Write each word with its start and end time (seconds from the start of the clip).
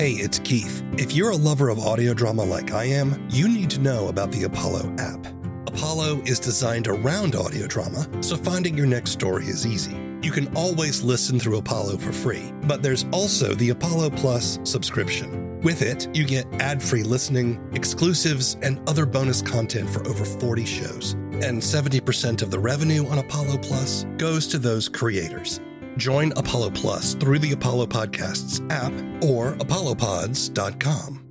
Hey, 0.00 0.12
it's 0.12 0.38
Keith. 0.38 0.82
If 0.94 1.12
you're 1.12 1.32
a 1.32 1.36
lover 1.36 1.68
of 1.68 1.78
audio 1.78 2.14
drama 2.14 2.42
like 2.42 2.72
I 2.72 2.84
am, 2.84 3.22
you 3.28 3.46
need 3.50 3.68
to 3.68 3.80
know 3.80 4.08
about 4.08 4.32
the 4.32 4.44
Apollo 4.44 4.94
app. 4.96 5.26
Apollo 5.66 6.22
is 6.24 6.40
designed 6.40 6.88
around 6.88 7.34
audio 7.34 7.66
drama, 7.66 8.08
so 8.22 8.34
finding 8.38 8.78
your 8.78 8.86
next 8.86 9.10
story 9.10 9.44
is 9.44 9.66
easy. 9.66 9.94
You 10.22 10.30
can 10.30 10.56
always 10.56 11.02
listen 11.02 11.38
through 11.38 11.58
Apollo 11.58 11.98
for 11.98 12.12
free, 12.12 12.50
but 12.62 12.82
there's 12.82 13.04
also 13.12 13.54
the 13.56 13.68
Apollo 13.68 14.12
Plus 14.12 14.58
subscription. 14.64 15.60
With 15.60 15.82
it, 15.82 16.08
you 16.16 16.24
get 16.24 16.46
ad 16.62 16.82
free 16.82 17.02
listening, 17.02 17.60
exclusives, 17.74 18.56
and 18.62 18.80
other 18.88 19.04
bonus 19.04 19.42
content 19.42 19.90
for 19.90 20.00
over 20.08 20.24
40 20.24 20.64
shows. 20.64 21.12
And 21.42 21.60
70% 21.60 22.40
of 22.40 22.50
the 22.50 22.58
revenue 22.58 23.06
on 23.08 23.18
Apollo 23.18 23.58
Plus 23.58 24.06
goes 24.16 24.46
to 24.46 24.58
those 24.58 24.88
creators. 24.88 25.60
Join 25.96 26.32
Apollo 26.36 26.70
Plus 26.70 27.14
through 27.14 27.40
the 27.40 27.52
Apollo 27.52 27.86
Podcasts 27.86 28.60
app 28.70 28.92
or 29.24 29.54
apollopods.com. 29.60 31.26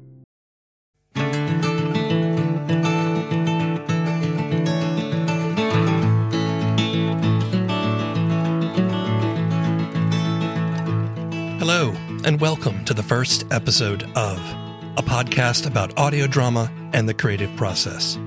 Hello, 11.60 11.94
and 12.26 12.40
welcome 12.40 12.84
to 12.86 12.94
the 12.94 13.04
first 13.04 13.46
episode 13.52 14.04
of 14.16 14.40
a 14.98 15.02
podcast 15.02 15.68
about 15.68 15.98
audio 15.98 16.26
drama 16.28 16.72
and 16.94 17.08
the 17.08 17.14
creative 17.14 17.56
process. 17.56 18.18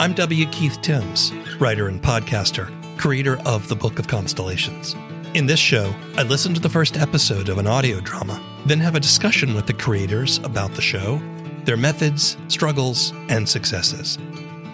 I'm 0.00 0.14
W. 0.14 0.46
Keith 0.46 0.80
Timms, 0.80 1.32
writer 1.58 1.88
and 1.88 2.02
podcaster, 2.02 2.68
creator 2.98 3.38
of 3.46 3.68
the 3.68 3.76
Book 3.76 3.98
of 3.98 4.08
Constellations. 4.08 4.94
In 5.34 5.44
this 5.44 5.60
show, 5.60 5.94
I 6.16 6.22
listen 6.22 6.54
to 6.54 6.60
the 6.60 6.70
first 6.70 6.96
episode 6.96 7.50
of 7.50 7.58
an 7.58 7.66
audio 7.66 8.00
drama, 8.00 8.42
then 8.64 8.80
have 8.80 8.94
a 8.94 9.00
discussion 9.00 9.54
with 9.54 9.66
the 9.66 9.74
creators 9.74 10.38
about 10.38 10.72
the 10.74 10.80
show, 10.80 11.20
their 11.64 11.76
methods, 11.76 12.38
struggles, 12.48 13.12
and 13.28 13.46
successes. 13.46 14.16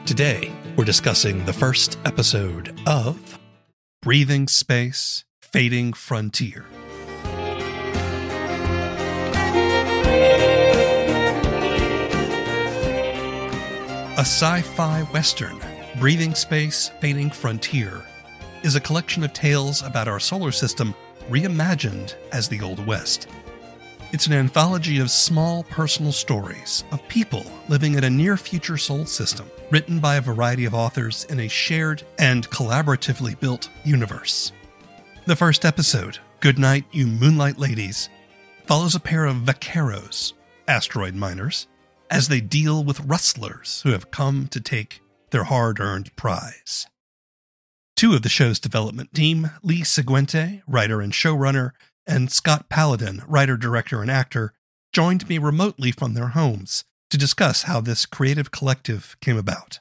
Today, 0.06 0.52
we're 0.76 0.84
discussing 0.84 1.44
the 1.44 1.52
first 1.52 1.98
episode 2.04 2.80
of 2.86 3.38
Breathing 4.00 4.46
Space 4.46 5.24
Fading 5.42 5.92
Frontier. 5.92 6.64
A 14.16 14.20
sci 14.20 14.62
fi 14.62 15.02
western, 15.12 15.58
Breathing 15.98 16.36
Space 16.36 16.92
Fading 17.00 17.30
Frontier, 17.30 18.04
is 18.64 18.76
a 18.76 18.80
collection 18.80 19.22
of 19.22 19.32
tales 19.34 19.82
about 19.82 20.08
our 20.08 20.18
solar 20.18 20.50
system 20.50 20.94
reimagined 21.28 22.14
as 22.32 22.48
the 22.48 22.62
Old 22.62 22.84
West. 22.86 23.28
It's 24.10 24.26
an 24.26 24.32
anthology 24.32 25.00
of 25.00 25.10
small 25.10 25.64
personal 25.64 26.12
stories 26.12 26.82
of 26.90 27.06
people 27.08 27.44
living 27.68 27.94
in 27.94 28.04
a 28.04 28.10
near 28.10 28.38
future 28.38 28.78
solar 28.78 29.04
system, 29.04 29.50
written 29.70 30.00
by 30.00 30.16
a 30.16 30.22
variety 30.22 30.64
of 30.64 30.72
authors 30.72 31.24
in 31.24 31.40
a 31.40 31.48
shared 31.48 32.04
and 32.18 32.48
collaboratively 32.48 33.38
built 33.38 33.68
universe. 33.84 34.52
The 35.26 35.36
first 35.36 35.66
episode, 35.66 36.18
Good 36.40 36.58
Night, 36.58 36.86
You 36.90 37.06
Moonlight 37.06 37.58
Ladies, 37.58 38.08
follows 38.64 38.94
a 38.94 39.00
pair 39.00 39.26
of 39.26 39.36
vaqueros, 39.36 40.32
asteroid 40.66 41.14
miners, 41.14 41.66
as 42.10 42.28
they 42.28 42.40
deal 42.40 42.82
with 42.82 43.00
rustlers 43.00 43.82
who 43.82 43.90
have 43.90 44.10
come 44.10 44.48
to 44.48 44.60
take 44.60 45.02
their 45.30 45.44
hard 45.44 45.80
earned 45.80 46.14
prize. 46.16 46.86
Two 47.96 48.14
of 48.14 48.22
the 48.22 48.28
show's 48.28 48.58
development 48.58 49.14
team, 49.14 49.50
Lee 49.62 49.84
Seguinte, 49.84 50.62
writer 50.66 51.00
and 51.00 51.12
showrunner, 51.12 51.70
and 52.06 52.30
Scott 52.30 52.68
Paladin, 52.68 53.22
writer, 53.26 53.56
director, 53.56 54.02
and 54.02 54.10
actor, 54.10 54.52
joined 54.92 55.28
me 55.28 55.38
remotely 55.38 55.92
from 55.92 56.14
their 56.14 56.28
homes 56.28 56.84
to 57.10 57.16
discuss 57.18 57.62
how 57.62 57.80
this 57.80 58.04
creative 58.06 58.50
collective 58.50 59.16
came 59.20 59.36
about. 59.38 59.78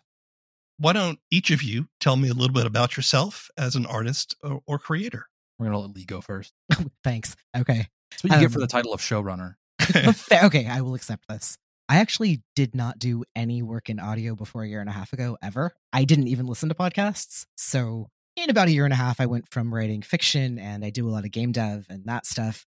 Why 0.78 0.94
don't 0.94 1.20
each 1.32 1.50
of 1.52 1.64
you 1.64 1.88
tell 2.00 2.16
me 2.16 2.30
a 2.30 2.34
little 2.34 2.54
bit 2.54 2.66
about 2.66 2.96
yourself 2.98 3.50
as 3.58 3.76
an 3.76 3.86
artist 3.86 4.36
or, 4.44 4.62
or 4.68 4.80
creator? 4.80 5.26
We're 5.58 5.68
gonna 5.68 5.80
let 5.80 5.96
Lee 5.96 6.06
go 6.06 6.22
first. 6.22 6.54
Thanks. 7.04 7.36
Okay. 7.56 7.88
That's 8.12 8.24
what 8.24 8.32
you 8.32 8.38
Um, 8.38 8.42
get 8.44 8.52
for 8.52 8.60
the 8.60 8.68
title 8.68 8.94
of 8.94 9.02
showrunner. 9.02 9.56
Okay, 10.46 10.66
I 10.68 10.82
will 10.82 10.96
accept 10.96 11.28
this. 11.28 11.58
I 11.90 11.98
actually 11.98 12.42
did 12.56 12.76
not 12.76 13.00
do 13.00 13.24
any 13.36 13.62
work 13.62 13.90
in 13.90 14.00
audio 14.00 14.36
before 14.36 14.64
a 14.64 14.68
year 14.68 14.80
and 14.80 14.90
a 14.90 14.94
half 14.94 15.14
ago, 15.14 15.38
ever. 15.42 15.74
I 15.92 16.06
didn't 16.06 16.28
even 16.28 16.48
listen 16.48 16.70
to 16.70 16.76
podcasts. 16.76 17.46
So, 17.58 18.10
in 18.36 18.50
about 18.50 18.68
a 18.68 18.72
year 18.72 18.86
and 18.86 18.94
a 18.94 18.98
half, 18.98 19.20
I 19.20 19.26
went 19.26 19.52
from 19.52 19.74
writing 19.74 20.02
fiction 20.02 20.58
and 20.58 20.84
I 20.84 20.90
do 20.90 21.08
a 21.08 21.12
lot 21.12 21.26
of 21.26 21.32
game 21.32 21.52
dev 21.52 21.86
and 21.90 22.06
that 22.06 22.26
stuff 22.26 22.66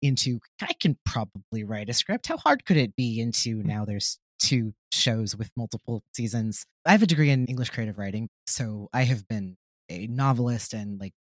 into 0.00 0.38
I 0.62 0.74
can 0.74 0.96
probably 1.04 1.64
write 1.64 1.88
a 1.88 1.92
script. 1.92 2.28
How 2.28 2.36
hard 2.36 2.64
could 2.64 2.76
it 2.76 2.94
be? 2.94 3.20
Into 3.20 3.58
mm. 3.58 3.64
now 3.64 3.84
there's 3.84 4.18
two 4.38 4.74
shows 4.92 5.34
with 5.34 5.50
multiple 5.56 6.02
seasons. 6.14 6.64
I 6.86 6.92
have 6.92 7.02
a 7.02 7.06
degree 7.06 7.30
in 7.30 7.46
English 7.46 7.70
creative 7.70 7.98
writing. 7.98 8.28
So, 8.46 8.88
I 8.92 9.02
have 9.04 9.26
been 9.26 9.56
a 9.88 10.06
novelist 10.06 10.74
and 10.74 11.00
like 11.00 11.14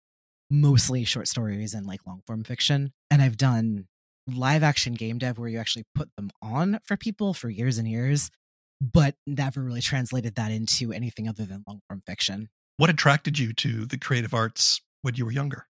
mostly 0.51 1.05
short 1.05 1.29
stories 1.29 1.75
and 1.75 1.87
like 1.87 2.01
long 2.07 2.23
form 2.27 2.45
fiction. 2.45 2.93
And 3.11 3.21
I've 3.23 3.37
done 3.37 3.87
live 4.27 4.63
action 4.63 4.95
game 4.95 5.19
dev 5.19 5.39
where 5.39 5.49
you 5.49 5.59
actually 5.59 5.85
put 5.95 6.09
them 6.17 6.31
on 6.41 6.81
for 6.85 6.97
people 6.97 7.35
for 7.35 7.49
years 7.49 7.79
and 7.79 7.89
years, 7.89 8.31
but 8.81 9.15
never 9.27 9.63
really 9.63 9.81
translated 9.81 10.35
that 10.37 10.51
into 10.51 10.93
anything 10.93 11.29
other 11.29 11.45
than 11.45 11.65
long 11.67 11.81
form 11.89 12.03
fiction. 12.07 12.49
what 12.77 12.91
attracted 12.91 13.39
you 13.39 13.53
to 13.53 13.87
the 13.87 13.97
creative 13.97 14.35
arts 14.35 14.81
when 15.03 15.15
you 15.15 15.25
were 15.25 15.33
younger? 15.33 15.67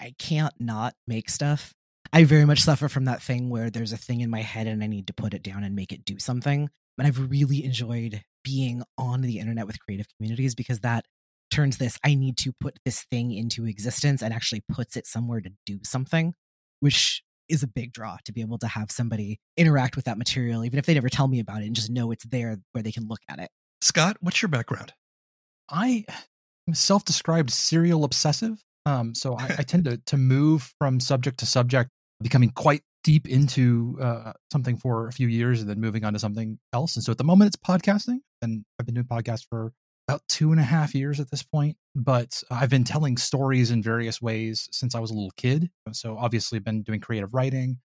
I 0.00 0.14
can't 0.18 0.54
not 0.58 0.94
make 1.06 1.30
stuff. 1.30 1.72
I 2.12 2.24
very 2.24 2.44
much 2.44 2.60
suffer 2.60 2.88
from 2.88 3.04
that 3.06 3.22
thing 3.22 3.50
where 3.50 3.70
there's 3.70 3.92
a 3.92 3.96
thing 3.96 4.20
in 4.20 4.30
my 4.30 4.42
head 4.42 4.66
and 4.66 4.82
I 4.82 4.86
need 4.86 5.06
to 5.08 5.12
put 5.12 5.34
it 5.34 5.42
down 5.42 5.64
and 5.64 5.74
make 5.74 5.92
it 5.92 6.04
do 6.04 6.18
something. 6.18 6.68
And 6.98 7.06
I've 7.06 7.30
really 7.30 7.64
enjoyed 7.64 8.22
being 8.44 8.82
on 8.96 9.22
the 9.22 9.38
internet 9.38 9.66
with 9.66 9.80
creative 9.80 10.06
communities 10.16 10.54
because 10.54 10.80
that 10.80 11.04
turns 11.50 11.78
this 11.78 11.98
I 12.04 12.14
need 12.14 12.36
to 12.38 12.52
put 12.58 12.78
this 12.84 13.04
thing 13.04 13.32
into 13.32 13.66
existence 13.66 14.22
and 14.22 14.32
actually 14.32 14.62
puts 14.68 14.96
it 14.96 15.06
somewhere 15.06 15.40
to 15.40 15.50
do 15.64 15.80
something, 15.84 16.34
which 16.80 17.22
is 17.48 17.62
a 17.62 17.66
big 17.66 17.92
draw 17.92 18.16
to 18.24 18.32
be 18.32 18.40
able 18.40 18.58
to 18.58 18.66
have 18.66 18.90
somebody 18.90 19.38
interact 19.56 19.96
with 19.96 20.04
that 20.06 20.18
material, 20.18 20.64
even 20.64 20.78
if 20.78 20.86
they 20.86 20.94
never 20.94 21.08
tell 21.08 21.28
me 21.28 21.40
about 21.40 21.62
it 21.62 21.66
and 21.66 21.76
just 21.76 21.90
know 21.90 22.10
it's 22.10 22.24
there 22.26 22.58
where 22.72 22.82
they 22.82 22.92
can 22.92 23.06
look 23.08 23.20
at 23.28 23.38
it. 23.38 23.50
Scott, 23.80 24.16
what's 24.20 24.42
your 24.42 24.48
background? 24.48 24.92
I 25.70 26.04
am 26.68 26.74
self-described 26.74 27.50
serial 27.50 28.04
obsessive. 28.04 28.62
Um, 28.86 29.14
so 29.14 29.36
I, 29.36 29.56
I 29.58 29.62
tend 29.62 29.84
to 29.84 29.98
to 30.06 30.16
move 30.16 30.72
from 30.78 31.00
subject 31.00 31.38
to 31.38 31.46
subject, 31.46 31.90
becoming 32.22 32.50
quite 32.50 32.82
deep 33.02 33.28
into 33.28 33.98
uh, 34.00 34.32
something 34.50 34.76
for 34.76 35.08
a 35.08 35.12
few 35.12 35.28
years 35.28 35.60
and 35.60 35.70
then 35.70 35.80
moving 35.80 36.04
on 36.04 36.12
to 36.12 36.18
something 36.18 36.58
else. 36.72 36.96
And 36.96 37.04
so 37.04 37.12
at 37.12 37.18
the 37.18 37.24
moment, 37.24 37.48
it's 37.48 37.56
podcasting, 37.56 38.18
and 38.42 38.64
I've 38.78 38.86
been 38.86 38.94
doing 38.94 39.06
podcasts 39.06 39.44
for 39.48 39.72
about 40.08 40.22
two 40.28 40.52
and 40.52 40.60
a 40.60 40.64
half 40.64 40.94
years 40.94 41.20
at 41.20 41.30
this 41.30 41.42
point. 41.42 41.76
But 41.94 42.42
I've 42.50 42.70
been 42.70 42.84
telling 42.84 43.16
stories 43.16 43.70
in 43.70 43.82
various 43.82 44.20
ways 44.20 44.68
since 44.72 44.94
I 44.94 45.00
was 45.00 45.10
a 45.10 45.14
little 45.14 45.32
kid. 45.36 45.70
So 45.92 46.16
obviously, 46.18 46.56
I've 46.56 46.64
been 46.64 46.82
doing 46.82 47.00
creative 47.00 47.34
writing. 47.34 47.78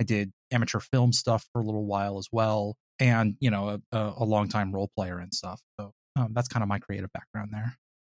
I 0.00 0.04
did 0.04 0.32
amateur 0.52 0.80
film 0.80 1.12
stuff 1.12 1.46
for 1.52 1.60
a 1.60 1.64
little 1.64 1.84
while 1.84 2.18
as 2.18 2.28
well, 2.30 2.76
and 3.00 3.36
you 3.40 3.50
know, 3.50 3.80
a, 3.92 3.96
a, 3.96 4.14
a 4.18 4.24
long 4.24 4.48
time 4.48 4.72
role 4.72 4.90
player 4.96 5.18
and 5.18 5.34
stuff. 5.34 5.60
So 5.78 5.92
um, 6.16 6.32
that's 6.32 6.48
kind 6.48 6.62
of 6.62 6.68
my 6.68 6.78
creative 6.78 7.12
background 7.12 7.50
there. 7.52 7.76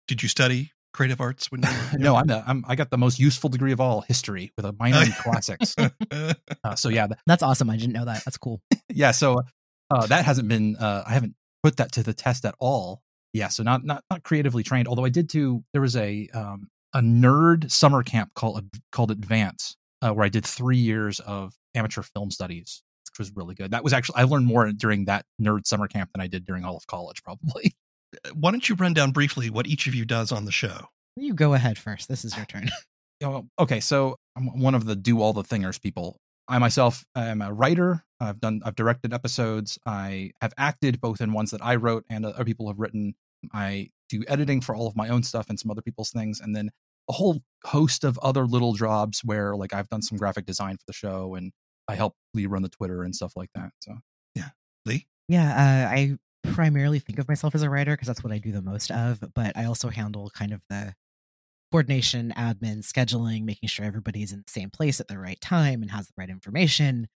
Did 0.06 0.22
you 0.22 0.28
study 0.28 0.72
creative 0.92 1.20
arts 1.20 1.50
when 1.50 1.62
you 1.62 1.68
were 1.68 1.98
no, 1.98 2.16
I'm, 2.16 2.26
the, 2.26 2.42
I'm 2.46 2.64
I 2.66 2.74
got 2.74 2.90
the 2.90 2.98
most 2.98 3.18
useful 3.18 3.50
degree 3.50 3.72
of 3.72 3.80
all, 3.80 4.00
history, 4.02 4.52
with 4.56 4.64
a 4.64 4.74
minor 4.78 5.02
in 5.02 5.12
classics. 5.12 5.74
Uh, 6.64 6.74
so 6.74 6.88
yeah, 6.88 7.06
That's 7.26 7.42
awesome. 7.42 7.70
I 7.70 7.76
didn't 7.76 7.92
know 7.92 8.04
that. 8.06 8.24
That's 8.24 8.36
cool. 8.36 8.60
yeah. 8.88 9.12
So 9.12 9.42
uh, 9.90 10.06
that 10.06 10.24
hasn't 10.24 10.48
been 10.48 10.76
uh, 10.76 11.04
I 11.06 11.12
haven't 11.12 11.34
put 11.62 11.76
that 11.76 11.92
to 11.92 12.02
the 12.02 12.12
test 12.12 12.44
at 12.44 12.54
all. 12.58 13.02
Yeah. 13.32 13.48
So 13.48 13.62
not 13.62 13.84
not 13.84 14.04
not 14.10 14.22
creatively 14.22 14.62
trained. 14.62 14.88
Although 14.88 15.04
I 15.04 15.10
did 15.10 15.28
do 15.28 15.64
there 15.72 15.82
was 15.82 15.96
a 15.96 16.28
um, 16.34 16.68
a 16.94 17.00
nerd 17.00 17.70
summer 17.70 18.02
camp 18.02 18.30
called 18.34 18.64
called 18.92 19.10
Advance, 19.10 19.76
uh, 20.02 20.10
where 20.12 20.24
I 20.24 20.28
did 20.28 20.44
three 20.44 20.78
years 20.78 21.20
of 21.20 21.54
amateur 21.74 22.02
film 22.02 22.30
studies, 22.30 22.82
which 23.10 23.18
was 23.18 23.34
really 23.34 23.54
good. 23.54 23.70
That 23.70 23.84
was 23.84 23.92
actually 23.92 24.16
I 24.16 24.24
learned 24.24 24.46
more 24.46 24.70
during 24.72 25.06
that 25.06 25.24
nerd 25.40 25.66
summer 25.66 25.88
camp 25.88 26.10
than 26.12 26.20
I 26.20 26.26
did 26.26 26.44
during 26.44 26.64
all 26.64 26.76
of 26.76 26.86
college, 26.86 27.22
probably. 27.22 27.74
Why 28.32 28.50
don't 28.50 28.66
you 28.68 28.74
run 28.74 28.94
down 28.94 29.10
briefly 29.12 29.50
what 29.50 29.66
each 29.66 29.86
of 29.86 29.94
you 29.94 30.04
does 30.04 30.32
on 30.32 30.46
the 30.46 30.52
show? 30.52 30.86
You 31.16 31.34
go 31.34 31.52
ahead 31.54 31.76
first. 31.76 32.08
This 32.08 32.24
is 32.24 32.36
your 32.36 32.46
turn. 32.46 32.70
okay, 33.58 33.80
so 33.80 34.16
I'm 34.36 34.60
one 34.60 34.74
of 34.74 34.86
the 34.86 34.96
do 34.96 35.20
all 35.20 35.32
the 35.32 35.42
thingers 35.42 35.80
people. 35.80 36.20
I 36.48 36.58
myself 36.58 37.04
am 37.14 37.42
a 37.42 37.52
writer. 37.52 38.04
I've 38.20 38.40
done, 38.40 38.62
I've 38.64 38.74
directed 38.74 39.12
episodes. 39.12 39.78
I 39.86 40.32
have 40.40 40.54
acted 40.56 41.00
both 41.00 41.20
in 41.20 41.32
ones 41.32 41.50
that 41.50 41.62
I 41.62 41.76
wrote 41.76 42.04
and 42.08 42.24
other 42.24 42.44
people 42.44 42.68
have 42.68 42.78
written. 42.78 43.14
I 43.52 43.90
do 44.08 44.24
editing 44.26 44.60
for 44.60 44.74
all 44.74 44.86
of 44.86 44.96
my 44.96 45.08
own 45.08 45.22
stuff 45.22 45.48
and 45.48 45.60
some 45.60 45.70
other 45.70 45.82
people's 45.82 46.10
things, 46.10 46.40
and 46.40 46.56
then 46.56 46.70
a 47.08 47.12
whole 47.12 47.42
host 47.64 48.04
of 48.04 48.18
other 48.18 48.46
little 48.46 48.72
jobs 48.72 49.20
where, 49.24 49.54
like, 49.54 49.72
I've 49.72 49.88
done 49.88 50.02
some 50.02 50.18
graphic 50.18 50.46
design 50.46 50.76
for 50.76 50.84
the 50.86 50.92
show, 50.92 51.34
and 51.34 51.52
I 51.86 51.94
help 51.94 52.14
Lee 52.34 52.46
run 52.46 52.62
the 52.62 52.68
Twitter 52.68 53.02
and 53.02 53.14
stuff 53.14 53.32
like 53.36 53.50
that. 53.54 53.70
So, 53.80 53.98
yeah, 54.34 54.48
Lee? 54.84 55.06
Yeah, 55.28 55.50
uh, 55.50 55.94
I 55.94 56.16
primarily 56.52 56.98
think 56.98 57.18
of 57.18 57.28
myself 57.28 57.54
as 57.54 57.62
a 57.62 57.70
writer 57.70 57.92
because 57.92 58.08
that's 58.08 58.24
what 58.24 58.32
I 58.32 58.38
do 58.38 58.52
the 58.52 58.62
most 58.62 58.90
of, 58.90 59.20
but 59.34 59.56
I 59.56 59.64
also 59.64 59.90
handle 59.90 60.30
kind 60.30 60.52
of 60.52 60.62
the 60.70 60.94
coordination, 61.70 62.32
admin, 62.36 62.78
scheduling, 62.78 63.44
making 63.44 63.68
sure 63.68 63.84
everybody's 63.84 64.32
in 64.32 64.38
the 64.46 64.50
same 64.50 64.70
place 64.70 65.00
at 65.00 65.08
the 65.08 65.18
right 65.18 65.40
time 65.40 65.82
and 65.82 65.90
has 65.90 66.06
the 66.06 66.12
right 66.16 66.30
information. 66.30 67.08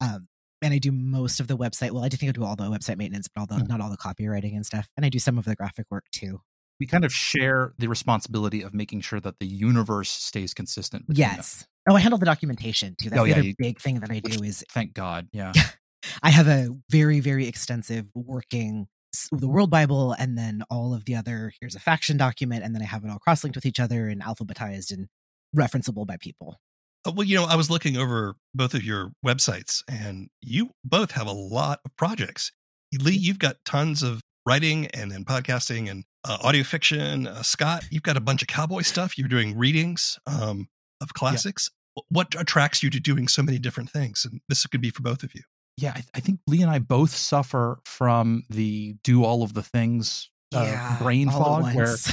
Um, 0.00 0.28
and 0.62 0.72
I 0.74 0.78
do 0.78 0.92
most 0.92 1.40
of 1.40 1.46
the 1.48 1.56
website. 1.56 1.90
Well, 1.90 2.04
I 2.04 2.08
do 2.08 2.16
think 2.16 2.30
I 2.30 2.32
do 2.32 2.44
all 2.44 2.56
the 2.56 2.64
website 2.64 2.96
maintenance, 2.96 3.28
but 3.34 3.40
all 3.42 3.46
the, 3.46 3.62
Mhm. 3.64 3.68
not 3.68 3.80
all 3.80 3.90
the 3.90 3.96
copywriting 3.96 4.54
and 4.54 4.64
stuff. 4.64 4.88
And 4.96 5.04
I 5.04 5.08
do 5.08 5.18
some 5.18 5.36
of 5.38 5.44
the 5.44 5.54
graphic 5.54 5.86
work 5.90 6.04
too. 6.10 6.40
We 6.80 6.86
kind 6.86 7.04
of 7.04 7.12
share 7.12 7.72
the 7.78 7.86
responsibility 7.88 8.60
of 8.62 8.74
making 8.74 9.02
sure 9.02 9.20
that 9.20 9.38
the 9.38 9.46
universe 9.46 10.10
stays 10.10 10.52
consistent. 10.54 11.04
us. 11.10 11.16
Yes. 11.16 11.66
Oh, 11.88 11.94
I 11.94 12.00
handle 12.00 12.18
the 12.18 12.26
documentation 12.26 12.96
too. 13.00 13.10
That's 13.10 13.20
Oh, 13.20 13.24
the 13.24 13.30
yeah, 13.30 13.36
other 13.36 13.44
you- 13.48 13.54
big 13.58 13.80
thing 13.80 14.00
that 14.00 14.10
I 14.10 14.20
Which, 14.20 14.38
do 14.38 14.44
is 14.44 14.64
thank 14.70 14.92
God. 14.94 15.28
Yeah. 15.32 15.52
I 16.22 16.30
have 16.30 16.48
a 16.48 16.68
very, 16.90 17.20
very 17.20 17.46
extensive 17.46 18.06
working 18.14 18.88
the 19.32 19.48
World 19.48 19.70
Bible 19.70 20.12
and 20.12 20.36
then 20.36 20.62
all 20.70 20.94
of 20.94 21.04
the 21.04 21.14
other. 21.16 21.52
Here's 21.60 21.74
a 21.74 21.80
faction 21.80 22.16
document, 22.16 22.64
and 22.64 22.74
then 22.74 22.82
I 22.82 22.86
have 22.86 23.04
it 23.04 23.10
all 23.10 23.18
cross 23.18 23.44
linked 23.44 23.56
with 23.56 23.66
each 23.66 23.80
other 23.80 24.08
and 24.08 24.22
alphabetized 24.22 24.92
and 24.92 25.08
referenceable 25.56 26.06
by 26.06 26.16
people. 26.16 26.60
Uh, 27.06 27.12
Well, 27.14 27.26
you 27.26 27.36
know, 27.36 27.44
I 27.44 27.56
was 27.56 27.70
looking 27.70 27.96
over 27.96 28.34
both 28.54 28.74
of 28.74 28.82
your 28.82 29.12
websites, 29.24 29.82
and 29.88 30.28
you 30.40 30.70
both 30.84 31.12
have 31.12 31.26
a 31.26 31.32
lot 31.32 31.80
of 31.84 31.96
projects. 31.96 32.52
Lee, 33.00 33.12
you've 33.12 33.38
got 33.38 33.56
tons 33.64 34.02
of 34.02 34.22
writing 34.46 34.86
and 34.88 35.10
then 35.10 35.24
podcasting 35.24 35.90
and 35.90 36.04
uh, 36.24 36.38
audio 36.42 36.62
fiction. 36.62 37.26
Uh, 37.26 37.42
Scott, 37.42 37.84
you've 37.90 38.02
got 38.02 38.16
a 38.16 38.20
bunch 38.20 38.42
of 38.42 38.48
cowboy 38.48 38.82
stuff. 38.82 39.18
You're 39.18 39.28
doing 39.28 39.56
readings 39.56 40.18
um, 40.26 40.68
of 41.00 41.14
classics. 41.14 41.70
What 42.08 42.34
attracts 42.38 42.82
you 42.82 42.90
to 42.90 43.00
doing 43.00 43.28
so 43.28 43.42
many 43.42 43.58
different 43.58 43.90
things? 43.90 44.26
And 44.28 44.40
this 44.48 44.66
could 44.66 44.80
be 44.80 44.90
for 44.90 45.02
both 45.02 45.22
of 45.22 45.34
you. 45.34 45.42
Yeah. 45.76 45.92
I, 45.96 46.04
I 46.14 46.20
think 46.20 46.40
Lee 46.46 46.62
and 46.62 46.70
I 46.70 46.78
both 46.78 47.10
suffer 47.10 47.80
from 47.84 48.44
the 48.50 48.96
do 49.02 49.24
all 49.24 49.42
of 49.42 49.54
the 49.54 49.62
things 49.62 50.30
uh, 50.54 50.98
brain 50.98 51.30
fog 51.30 51.74
where. 51.74 51.96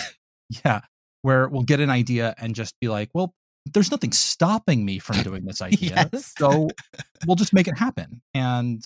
Yeah, 0.66 0.82
where 1.22 1.48
we'll 1.48 1.64
get 1.64 1.80
an 1.80 1.90
idea 1.90 2.36
and 2.38 2.54
just 2.54 2.76
be 2.82 2.90
like, 2.90 3.10
well, 3.14 3.34
there's 3.74 3.92
nothing 3.92 4.12
stopping 4.12 4.84
me 4.84 5.00
from 5.00 5.22
doing 5.24 5.46
this 5.46 5.62
idea. 5.62 6.10
yes. 6.12 6.34
So 6.38 6.68
we'll 7.26 7.36
just 7.36 7.54
make 7.54 7.68
it 7.68 7.78
happen. 7.78 8.22
And 8.34 8.84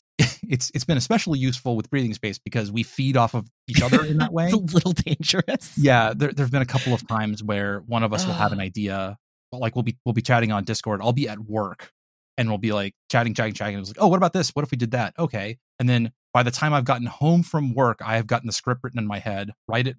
it's 0.48 0.72
it's 0.75 0.86
been 0.86 0.98
especially 0.98 1.39
useful 1.39 1.75
with 1.75 1.89
breathing 1.89 2.13
space 2.13 2.38
because 2.38 2.71
we 2.71 2.83
feed 2.83 3.18
off 3.18 3.33
of 3.33 3.48
each 3.68 3.81
other 3.81 4.06
in 4.06 4.18
that 4.18 4.31
way. 4.31 4.45
it's 4.45 4.54
a 4.54 4.57
little 4.57 4.92
dangerous. 4.92 5.78
Yeah, 5.78 6.13
there 6.16 6.31
there've 6.31 6.51
been 6.51 6.62
a 6.62 6.68
couple 6.68 6.94
of 6.94 7.07
times 7.07 7.44
where 7.44 7.80
one 7.88 8.04
of 8.04 8.13
us 8.13 8.25
will 8.25 8.33
have 8.33 8.51
an 8.51 8.60
idea. 8.60 9.18
Like 9.51 9.75
we'll 9.75 9.83
be 9.83 9.98
we'll 10.06 10.13
be 10.13 10.21
chatting 10.21 10.51
on 10.51 10.66
Discord. 10.66 11.01
I'll 11.01 11.13
be 11.13 11.30
at 11.30 11.39
work 11.39 11.92
and 12.38 12.50
we'll 12.50 12.58
be 12.58 12.72
like 12.74 12.94
chatting, 13.12 13.34
chatting, 13.34 13.54
chatting. 13.54 13.76
And 13.76 13.82
was 13.82 13.90
like, 13.90 13.98
oh, 14.02 14.08
what 14.08 14.18
about 14.18 14.34
this? 14.34 14.50
What 14.52 14.64
if 14.64 14.72
we 14.72 14.78
did 14.78 14.92
that? 14.92 15.14
Okay. 15.18 15.58
And 15.80 15.88
then 15.90 16.12
by 16.34 16.44
the 16.44 16.52
time 16.52 16.74
I've 16.74 16.86
gotten 16.86 17.08
home 17.08 17.44
from 17.44 17.74
work, 17.74 18.00
I 18.04 18.16
have 18.18 18.28
gotten 18.28 18.48
the 18.48 18.54
script 18.54 18.82
written 18.84 19.00
in 19.00 19.08
my 19.08 19.20
head, 19.20 19.52
write 19.68 19.88
it 19.88 19.98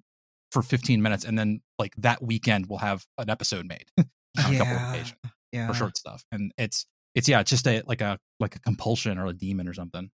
for 0.52 0.62
15 0.62 1.02
minutes, 1.02 1.24
and 1.24 1.38
then 1.38 1.60
like 1.78 1.94
that 1.96 2.22
weekend 2.22 2.66
we'll 2.68 2.78
have 2.78 3.04
an 3.18 3.28
episode 3.30 3.66
made 3.66 3.84
on 3.98 4.04
a 4.36 4.42
couple 4.42 4.52
of 4.52 4.80
Yeah. 4.82 4.90
occasions 4.92 5.18
Yeah. 5.52 5.66
for 5.68 5.74
short 5.74 5.96
stuff. 5.96 6.24
And 6.32 6.52
it's 6.58 6.86
it's 7.14 7.28
yeah, 7.28 7.40
it's 7.40 7.50
just 7.50 7.66
a 7.66 7.82
like 7.86 8.00
a 8.02 8.18
like 8.40 8.56
a 8.56 8.60
compulsion 8.60 9.16
or 9.18 9.26
a 9.26 9.32
demon 9.32 9.66
or 9.68 9.74
something. 9.74 10.10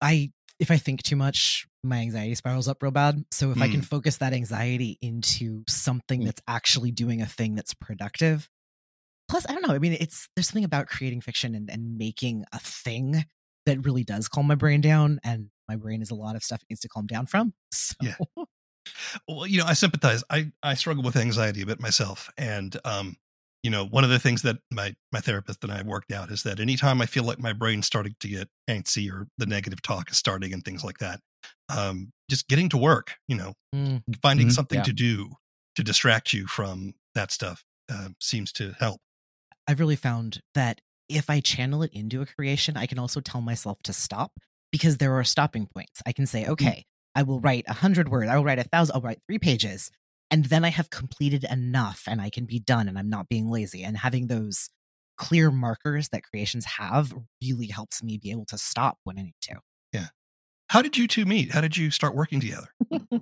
I 0.00 0.32
if 0.58 0.70
I 0.70 0.76
think 0.76 1.02
too 1.02 1.16
much, 1.16 1.66
my 1.82 1.98
anxiety 2.00 2.34
spirals 2.34 2.68
up 2.68 2.82
real 2.82 2.90
bad. 2.92 3.24
So 3.30 3.50
if 3.50 3.62
I 3.62 3.68
can 3.68 3.80
Mm. 3.80 3.84
focus 3.86 4.18
that 4.18 4.34
anxiety 4.34 4.98
into 5.00 5.64
something 5.68 6.20
Mm. 6.20 6.24
that's 6.26 6.42
actually 6.46 6.90
doing 6.90 7.22
a 7.22 7.26
thing 7.26 7.54
that's 7.54 7.72
productive. 7.72 8.48
Plus, 9.30 9.46
I 9.48 9.54
don't 9.54 9.66
know. 9.66 9.74
I 9.74 9.78
mean, 9.78 9.94
it's 10.00 10.28
there's 10.36 10.48
something 10.48 10.64
about 10.64 10.88
creating 10.88 11.22
fiction 11.22 11.54
and, 11.54 11.70
and 11.70 11.96
making 11.98 12.44
a 12.52 12.58
thing 12.58 13.24
that 13.66 13.84
really 13.84 14.04
does 14.04 14.28
calm 14.28 14.46
my 14.48 14.56
brain 14.56 14.80
down. 14.82 15.20
And 15.24 15.50
my 15.68 15.76
brain 15.76 16.02
is 16.02 16.10
a 16.10 16.16
lot 16.16 16.36
of 16.36 16.44
stuff 16.44 16.62
it 16.62 16.66
needs 16.70 16.80
to 16.82 16.88
calm 16.88 17.06
down 17.06 17.26
from. 17.26 17.54
So 17.72 17.94
Yeah. 18.00 18.16
Well, 19.28 19.46
you 19.46 19.58
know, 19.58 19.66
I 19.66 19.74
sympathize. 19.74 20.24
I 20.30 20.52
I 20.62 20.74
struggle 20.74 21.02
with 21.02 21.16
anxiety 21.16 21.62
a 21.62 21.66
bit 21.66 21.80
myself, 21.80 22.30
and 22.36 22.76
um, 22.84 23.16
you 23.62 23.70
know, 23.70 23.84
one 23.86 24.04
of 24.04 24.10
the 24.10 24.18
things 24.18 24.42
that 24.42 24.58
my 24.70 24.94
my 25.12 25.20
therapist 25.20 25.62
and 25.64 25.72
I 25.72 25.78
have 25.78 25.86
worked 25.86 26.12
out 26.12 26.30
is 26.30 26.42
that 26.44 26.60
anytime 26.60 27.00
I 27.00 27.06
feel 27.06 27.24
like 27.24 27.38
my 27.38 27.52
brain's 27.52 27.86
starting 27.86 28.14
to 28.20 28.28
get 28.28 28.48
antsy 28.68 29.10
or 29.10 29.26
the 29.38 29.46
negative 29.46 29.82
talk 29.82 30.10
is 30.10 30.18
starting 30.18 30.52
and 30.52 30.64
things 30.64 30.84
like 30.84 30.98
that, 30.98 31.20
um, 31.68 32.12
just 32.30 32.48
getting 32.48 32.68
to 32.70 32.78
work, 32.78 33.14
you 33.28 33.36
know, 33.36 33.54
Mm, 33.74 34.02
finding 34.22 34.48
Mhm, 34.48 34.54
something 34.54 34.78
yeah. 34.78 34.84
to 34.84 34.92
do 34.92 35.30
to 35.76 35.84
distract 35.84 36.32
you 36.32 36.46
from 36.46 36.94
that 37.14 37.30
stuff 37.32 37.64
uh, 37.90 38.10
seems 38.20 38.52
to 38.54 38.72
help. 38.78 39.00
I've 39.70 39.78
really 39.78 39.94
found 39.94 40.40
that 40.54 40.80
if 41.08 41.30
I 41.30 41.38
channel 41.38 41.84
it 41.84 41.92
into 41.92 42.22
a 42.22 42.26
creation, 42.26 42.76
I 42.76 42.86
can 42.86 42.98
also 42.98 43.20
tell 43.20 43.40
myself 43.40 43.78
to 43.84 43.92
stop 43.92 44.32
because 44.72 44.96
there 44.96 45.14
are 45.14 45.22
stopping 45.22 45.68
points. 45.72 46.02
I 46.04 46.10
can 46.10 46.26
say, 46.26 46.42
mm. 46.42 46.48
okay, 46.48 46.84
I 47.14 47.22
will 47.22 47.38
write 47.38 47.66
a 47.68 47.74
hundred 47.74 48.08
words, 48.08 48.28
I 48.28 48.36
will 48.36 48.42
write 48.42 48.58
a 48.58 48.64
thousand, 48.64 48.96
I'll 48.96 49.00
write 49.00 49.20
three 49.28 49.38
pages, 49.38 49.92
and 50.28 50.46
then 50.46 50.64
I 50.64 50.70
have 50.70 50.90
completed 50.90 51.44
enough 51.48 52.02
and 52.08 52.20
I 52.20 52.30
can 52.30 52.46
be 52.46 52.58
done 52.58 52.88
and 52.88 52.98
I'm 52.98 53.08
not 53.08 53.28
being 53.28 53.48
lazy. 53.48 53.84
And 53.84 53.96
having 53.96 54.26
those 54.26 54.70
clear 55.16 55.52
markers 55.52 56.08
that 56.08 56.24
creations 56.24 56.64
have 56.64 57.14
really 57.40 57.68
helps 57.68 58.02
me 58.02 58.18
be 58.18 58.32
able 58.32 58.46
to 58.46 58.58
stop 58.58 58.98
when 59.04 59.20
I 59.20 59.22
need 59.22 59.34
to. 59.42 59.60
Yeah. 59.92 60.08
How 60.70 60.82
did 60.82 60.96
you 60.96 61.06
two 61.06 61.26
meet? 61.26 61.52
How 61.52 61.60
did 61.60 61.76
you 61.76 61.92
start 61.92 62.16
working 62.16 62.40
together? 62.40 62.68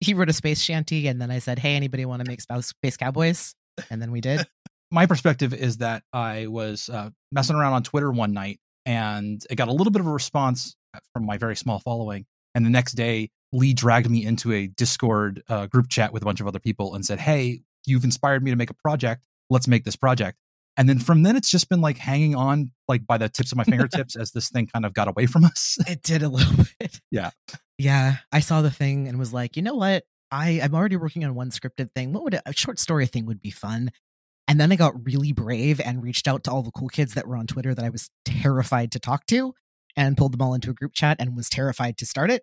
He 0.00 0.12
wrote 0.12 0.28
a 0.28 0.34
space 0.34 0.60
shanty, 0.60 1.06
and 1.06 1.18
then 1.18 1.30
I 1.30 1.38
said, 1.38 1.58
hey, 1.58 1.76
anybody 1.76 2.04
want 2.04 2.22
to 2.22 2.28
make 2.28 2.40
space 2.42 2.96
cowboys? 2.98 3.54
And 3.90 4.02
then 4.02 4.10
we 4.10 4.20
did. 4.20 4.46
My 4.94 5.06
perspective 5.06 5.52
is 5.52 5.78
that 5.78 6.04
I 6.12 6.46
was 6.46 6.88
uh, 6.88 7.10
messing 7.32 7.56
around 7.56 7.72
on 7.72 7.82
Twitter 7.82 8.10
one 8.10 8.32
night 8.32 8.60
and 8.86 9.44
it 9.50 9.56
got 9.56 9.68
a 9.68 9.72
little 9.72 9.90
bit 9.90 10.00
of 10.00 10.06
a 10.06 10.12
response 10.12 10.76
from 11.12 11.26
my 11.26 11.36
very 11.36 11.56
small 11.56 11.80
following. 11.80 12.26
And 12.54 12.64
the 12.64 12.70
next 12.70 12.92
day, 12.92 13.30
Lee 13.52 13.74
dragged 13.74 14.08
me 14.08 14.24
into 14.24 14.52
a 14.52 14.68
Discord 14.68 15.42
uh, 15.48 15.66
group 15.66 15.88
chat 15.88 16.12
with 16.12 16.22
a 16.22 16.24
bunch 16.24 16.40
of 16.40 16.46
other 16.46 16.60
people 16.60 16.94
and 16.94 17.04
said, 17.04 17.18
Hey, 17.18 17.62
you've 17.84 18.04
inspired 18.04 18.42
me 18.42 18.50
to 18.52 18.56
make 18.56 18.70
a 18.70 18.74
project. 18.74 19.22
Let's 19.50 19.68
make 19.68 19.84
this 19.84 19.96
project. 19.96 20.38
And 20.76 20.88
then 20.88 20.98
from 20.98 21.22
then, 21.22 21.36
it's 21.36 21.50
just 21.50 21.68
been 21.68 21.80
like 21.80 21.98
hanging 21.98 22.34
on 22.34 22.72
like 22.88 23.06
by 23.06 23.18
the 23.18 23.28
tips 23.28 23.52
of 23.52 23.58
my 23.58 23.64
fingertips 23.68 24.16
as 24.16 24.32
this 24.32 24.48
thing 24.48 24.66
kind 24.66 24.86
of 24.86 24.92
got 24.92 25.08
away 25.08 25.26
from 25.26 25.44
us. 25.44 25.78
It 25.88 26.02
did 26.02 26.22
a 26.22 26.28
little 26.28 26.64
bit. 26.78 27.00
Yeah. 27.10 27.30
Yeah. 27.78 28.16
I 28.32 28.40
saw 28.40 28.62
the 28.62 28.70
thing 28.70 29.08
and 29.08 29.18
was 29.18 29.32
like, 29.32 29.56
you 29.56 29.62
know 29.62 29.74
what? 29.74 30.04
I, 30.30 30.60
I'm 30.62 30.74
already 30.74 30.96
working 30.96 31.24
on 31.24 31.34
one 31.34 31.50
scripted 31.50 31.92
thing. 31.94 32.12
What 32.12 32.24
would 32.24 32.34
a, 32.34 32.42
a 32.48 32.52
short 32.52 32.78
story 32.78 33.06
thing 33.06 33.26
would 33.26 33.40
be 33.40 33.50
fun? 33.50 33.90
And 34.46 34.60
then 34.60 34.70
I 34.72 34.76
got 34.76 35.06
really 35.06 35.32
brave 35.32 35.80
and 35.80 36.02
reached 36.02 36.28
out 36.28 36.44
to 36.44 36.50
all 36.50 36.62
the 36.62 36.70
cool 36.70 36.88
kids 36.88 37.14
that 37.14 37.26
were 37.26 37.36
on 37.36 37.46
Twitter 37.46 37.74
that 37.74 37.84
I 37.84 37.88
was 37.88 38.10
terrified 38.24 38.92
to 38.92 38.98
talk 38.98 39.26
to 39.26 39.54
and 39.96 40.16
pulled 40.16 40.32
them 40.32 40.42
all 40.42 40.54
into 40.54 40.70
a 40.70 40.74
group 40.74 40.92
chat 40.94 41.16
and 41.18 41.36
was 41.36 41.48
terrified 41.48 41.96
to 41.98 42.06
start 42.06 42.30
it. 42.30 42.42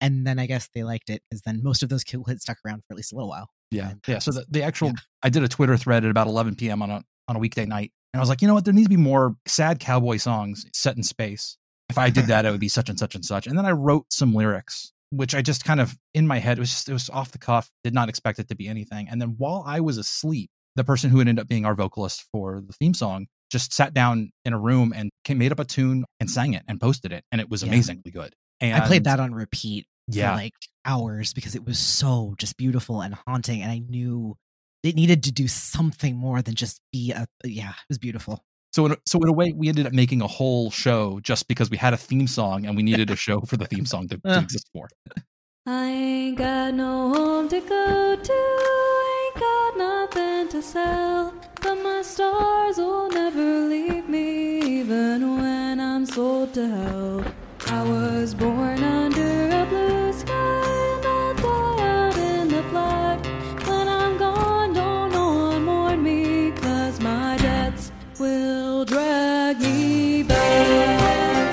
And 0.00 0.26
then 0.26 0.38
I 0.38 0.46
guess 0.46 0.68
they 0.74 0.84
liked 0.84 1.10
it 1.10 1.22
because 1.28 1.42
then 1.42 1.62
most 1.62 1.82
of 1.82 1.88
those 1.88 2.04
cool 2.04 2.24
kids 2.24 2.42
stuck 2.42 2.58
around 2.64 2.82
for 2.86 2.92
at 2.92 2.96
least 2.96 3.12
a 3.12 3.16
little 3.16 3.30
while. 3.30 3.48
Yeah. 3.70 3.90
And 3.90 4.00
Yeah. 4.06 4.18
So 4.18 4.30
the, 4.30 4.46
the 4.48 4.62
actual, 4.62 4.88
yeah. 4.88 4.94
I 5.22 5.28
did 5.30 5.42
a 5.42 5.48
Twitter 5.48 5.76
thread 5.76 6.04
at 6.04 6.10
about 6.10 6.26
11 6.26 6.56
p.m. 6.56 6.82
on 6.82 6.90
a, 6.90 7.02
on 7.26 7.36
a 7.36 7.38
weekday 7.38 7.66
night. 7.66 7.92
And 8.12 8.20
I 8.20 8.22
was 8.22 8.28
like, 8.28 8.42
you 8.42 8.48
know 8.48 8.54
what? 8.54 8.64
There 8.64 8.74
needs 8.74 8.86
to 8.86 8.90
be 8.90 8.96
more 8.96 9.36
sad 9.46 9.80
cowboy 9.80 10.18
songs 10.18 10.66
set 10.72 10.96
in 10.96 11.02
space. 11.02 11.56
If 11.90 11.98
I 11.98 12.10
did 12.10 12.26
that, 12.26 12.44
it 12.44 12.50
would 12.50 12.60
be 12.60 12.68
such 12.68 12.88
and 12.90 12.98
such 12.98 13.14
and 13.14 13.24
such. 13.24 13.46
And 13.46 13.56
then 13.56 13.64
I 13.64 13.72
wrote 13.72 14.12
some 14.12 14.34
lyrics, 14.34 14.92
which 15.10 15.34
I 15.34 15.42
just 15.42 15.64
kind 15.64 15.80
of 15.80 15.96
in 16.14 16.26
my 16.26 16.38
head, 16.38 16.58
it 16.58 16.60
was 16.60 16.70
just, 16.70 16.88
it 16.88 16.92
was 16.92 17.08
off 17.10 17.32
the 17.32 17.38
cuff, 17.38 17.70
did 17.82 17.94
not 17.94 18.08
expect 18.08 18.38
it 18.38 18.48
to 18.48 18.54
be 18.54 18.68
anything. 18.68 19.08
And 19.10 19.20
then 19.20 19.34
while 19.38 19.64
I 19.66 19.80
was 19.80 19.96
asleep, 19.96 20.50
the 20.78 20.84
person 20.84 21.10
who 21.10 21.18
would 21.18 21.28
end 21.28 21.38
up 21.38 21.48
being 21.48 21.66
our 21.66 21.74
vocalist 21.74 22.24
for 22.32 22.60
the 22.66 22.72
theme 22.72 22.94
song 22.94 23.26
just 23.50 23.72
sat 23.72 23.92
down 23.94 24.30
in 24.44 24.52
a 24.52 24.58
room 24.58 24.92
and 24.94 25.10
came, 25.24 25.38
made 25.38 25.52
up 25.52 25.58
a 25.58 25.64
tune 25.64 26.04
and 26.20 26.30
sang 26.30 26.54
it 26.54 26.62
and 26.68 26.80
posted 26.80 27.12
it. 27.12 27.24
And 27.32 27.40
it 27.40 27.48
was 27.50 27.62
Yeah. 27.62 27.68
amazingly 27.68 28.10
good. 28.10 28.34
And 28.60 28.74
I 28.82 28.86
played 28.86 29.04
that 29.04 29.20
on 29.20 29.32
repeat 29.34 29.86
Yeah. 30.06 30.30
for 30.32 30.36
like 30.36 30.54
hours 30.84 31.32
because 31.32 31.54
it 31.54 31.64
was 31.64 31.78
so 31.78 32.34
just 32.38 32.56
beautiful 32.56 33.00
and 33.02 33.14
haunting. 33.26 33.62
And 33.62 33.70
I 33.72 33.78
knew 33.78 34.36
it 34.82 34.94
needed 34.94 35.22
to 35.24 35.32
do 35.32 35.48
something 35.48 36.16
more 36.16 36.40
than 36.42 36.54
just 36.54 36.80
be 36.92 37.10
a, 37.12 37.26
yeah, 37.44 37.70
it 37.70 37.88
was 37.88 37.98
beautiful. 37.98 38.44
So 38.72 38.84
in, 38.86 38.92
a- 38.92 38.96
so 39.06 39.18
in 39.20 39.28
a 39.28 39.32
way, 39.32 39.52
we 39.56 39.68
ended 39.68 39.86
up 39.86 39.92
making 39.94 40.20
a 40.20 40.26
whole 40.26 40.70
show 40.70 41.18
just 41.20 41.48
because 41.48 41.70
we 41.70 41.76
had 41.78 41.94
a 41.94 41.96
theme 41.96 42.26
song 42.26 42.66
and 42.66 42.76
we 42.76 42.82
needed 42.82 43.10
a 43.10 43.16
show 43.16 43.40
for 43.40 43.56
the 43.56 43.66
theme 43.66 43.86
song 43.86 44.08
to, 44.08 44.18
to 44.18 44.38
exist 44.44 44.68
for. 44.74 44.88
I 45.66 45.86
ain't 45.86 46.36
got 46.38 46.74
no 46.74 47.12
home 47.14 47.48
to 47.48 47.60
go 47.60 48.16
to, 48.16 48.32
ain't 48.32 48.58
got 48.60 48.77
sell. 50.68 51.32
But 51.62 51.76
my 51.82 52.02
stars 52.02 52.76
will 52.76 53.08
never 53.08 53.48
leave 53.72 54.06
me, 54.08 54.60
even 54.80 55.38
when 55.38 55.80
I'm 55.80 56.04
sold 56.04 56.52
to 56.54 56.68
hell. 56.68 57.24
I 57.78 57.82
was 57.82 58.34
born 58.34 58.82
under 58.84 59.32
a 59.62 59.64
blue 59.66 60.12
sky, 60.12 60.64
and 60.94 61.06
I'll 61.06 61.34
die 61.34 61.82
out 61.96 62.16
in 62.16 62.48
the. 62.48 62.62
When 63.68 63.86
I'm 63.88 64.14
gone, 64.18 64.72
don't 64.74 65.10
no 65.12 65.26
one 65.52 65.64
mourn 65.64 66.02
me, 66.02 66.52
cause 66.52 67.00
my 67.00 67.36
debts 67.38 67.90
will 68.20 68.84
drag 68.84 69.60
me 69.60 70.22
back. 70.22 71.48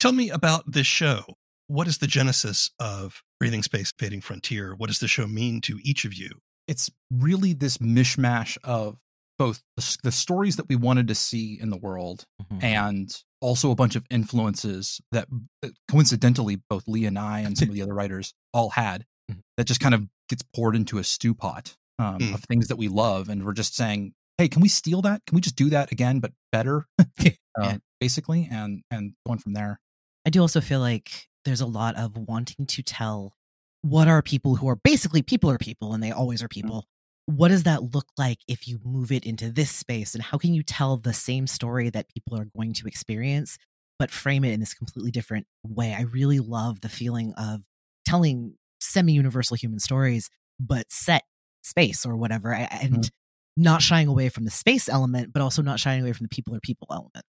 Tell 0.00 0.12
me 0.12 0.28
about 0.30 0.70
this 0.70 0.86
show. 0.86 1.24
What 1.72 1.88
is 1.88 1.96
the 1.98 2.06
genesis 2.06 2.70
of 2.78 3.22
Breathing 3.40 3.62
Space 3.62 3.92
Fading 3.98 4.20
Frontier? 4.20 4.74
What 4.76 4.88
does 4.88 4.98
the 4.98 5.08
show 5.08 5.26
mean 5.26 5.62
to 5.62 5.78
each 5.82 6.04
of 6.04 6.12
you? 6.14 6.30
it's 6.68 6.88
really 7.10 7.54
this 7.54 7.78
mishmash 7.78 8.56
of 8.62 8.96
both 9.36 9.62
the, 9.76 9.96
the 10.04 10.12
stories 10.12 10.54
that 10.56 10.68
we 10.68 10.76
wanted 10.76 11.08
to 11.08 11.14
see 11.14 11.58
in 11.60 11.70
the 11.70 11.76
world 11.76 12.24
and 12.60 13.12
also 13.40 13.72
a 13.72 13.74
bunch 13.74 13.96
of 13.96 14.04
influences 14.10 15.00
that 15.10 15.26
uh, 15.64 15.68
coincidentally 15.90 16.60
both 16.70 16.86
Lee 16.86 17.04
and 17.04 17.18
I 17.18 17.40
and 17.40 17.58
some 17.58 17.68
of 17.68 17.74
the 17.74 17.82
other 17.82 17.92
writers 17.94 18.32
all 18.54 18.70
had 18.70 19.04
Mhm. 19.30 19.40
that 19.56 19.64
just 19.66 19.80
kind 19.80 19.92
of 19.94 20.06
gets 20.28 20.44
poured 20.54 20.76
into 20.76 20.98
a 20.98 21.04
stew 21.04 21.34
pot 21.34 21.76
um, 21.98 22.18
Mm. 22.20 22.34
of 22.34 22.44
things 22.44 22.68
that 22.68 22.76
we 22.76 22.86
love 22.86 23.28
and 23.28 23.44
we're 23.44 23.52
just 23.54 23.74
saying 23.74 24.12
hey, 24.38 24.46
can 24.48 24.62
we 24.62 24.68
steal 24.68 25.02
that? 25.02 25.22
Can 25.26 25.34
we 25.34 25.40
just 25.40 25.56
do 25.56 25.68
that 25.70 25.90
again, 25.90 26.20
but 26.20 26.32
better? 26.52 26.86
uh, 27.00 27.04
Yeah. 27.60 27.78
Basically, 28.00 28.48
and 28.50 28.82
and 28.90 29.14
going 29.26 29.40
from 29.40 29.54
there. 29.54 29.80
I 30.24 30.30
do 30.30 30.40
also 30.42 30.60
feel 30.60 30.78
like 30.80 31.28
there's 31.44 31.60
a 31.60 31.66
lot 31.66 31.96
of 31.96 32.16
wanting 32.16 32.66
to 32.66 32.82
tell 32.82 33.34
what 33.82 34.08
are 34.08 34.22
people 34.22 34.56
who 34.56 34.68
are 34.68 34.76
basically 34.76 35.22
people 35.22 35.50
are 35.50 35.58
people 35.58 35.92
and 35.92 36.02
they 36.02 36.12
always 36.12 36.42
are 36.42 36.48
mm. 36.48 36.52
people. 36.52 36.86
What 37.26 37.48
does 37.48 37.64
that 37.64 37.94
look 37.94 38.06
like 38.18 38.38
if 38.48 38.66
you 38.66 38.80
move 38.84 39.12
it 39.12 39.24
into 39.24 39.50
this 39.50 39.70
space? 39.70 40.14
And 40.14 40.22
how 40.22 40.38
can 40.38 40.54
you 40.54 40.62
tell 40.62 40.96
the 40.96 41.12
same 41.12 41.46
story 41.46 41.88
that 41.90 42.08
people 42.08 42.36
are 42.36 42.46
going 42.56 42.72
to 42.74 42.86
experience, 42.86 43.58
but 43.98 44.10
frame 44.10 44.44
it 44.44 44.52
in 44.52 44.60
this 44.60 44.74
completely 44.74 45.10
different 45.10 45.46
way? 45.64 45.94
I 45.96 46.02
really 46.02 46.40
love 46.40 46.80
the 46.80 46.88
feeling 46.88 47.32
of 47.34 47.62
telling 48.04 48.54
semi 48.80 49.12
universal 49.12 49.56
human 49.56 49.78
stories, 49.78 50.30
but 50.58 50.90
set 50.90 51.22
space 51.62 52.04
or 52.04 52.16
whatever, 52.16 52.52
and 52.52 52.94
mm. 52.94 53.10
not 53.56 53.82
shying 53.82 54.08
away 54.08 54.28
from 54.28 54.44
the 54.44 54.50
space 54.50 54.88
element, 54.88 55.32
but 55.32 55.42
also 55.42 55.62
not 55.62 55.78
shying 55.78 56.02
away 56.02 56.12
from 56.12 56.24
the 56.24 56.28
people 56.28 56.54
are 56.56 56.60
people 56.60 56.88
element. 56.90 57.24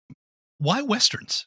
Why 0.59 0.83
westerns? 0.83 1.47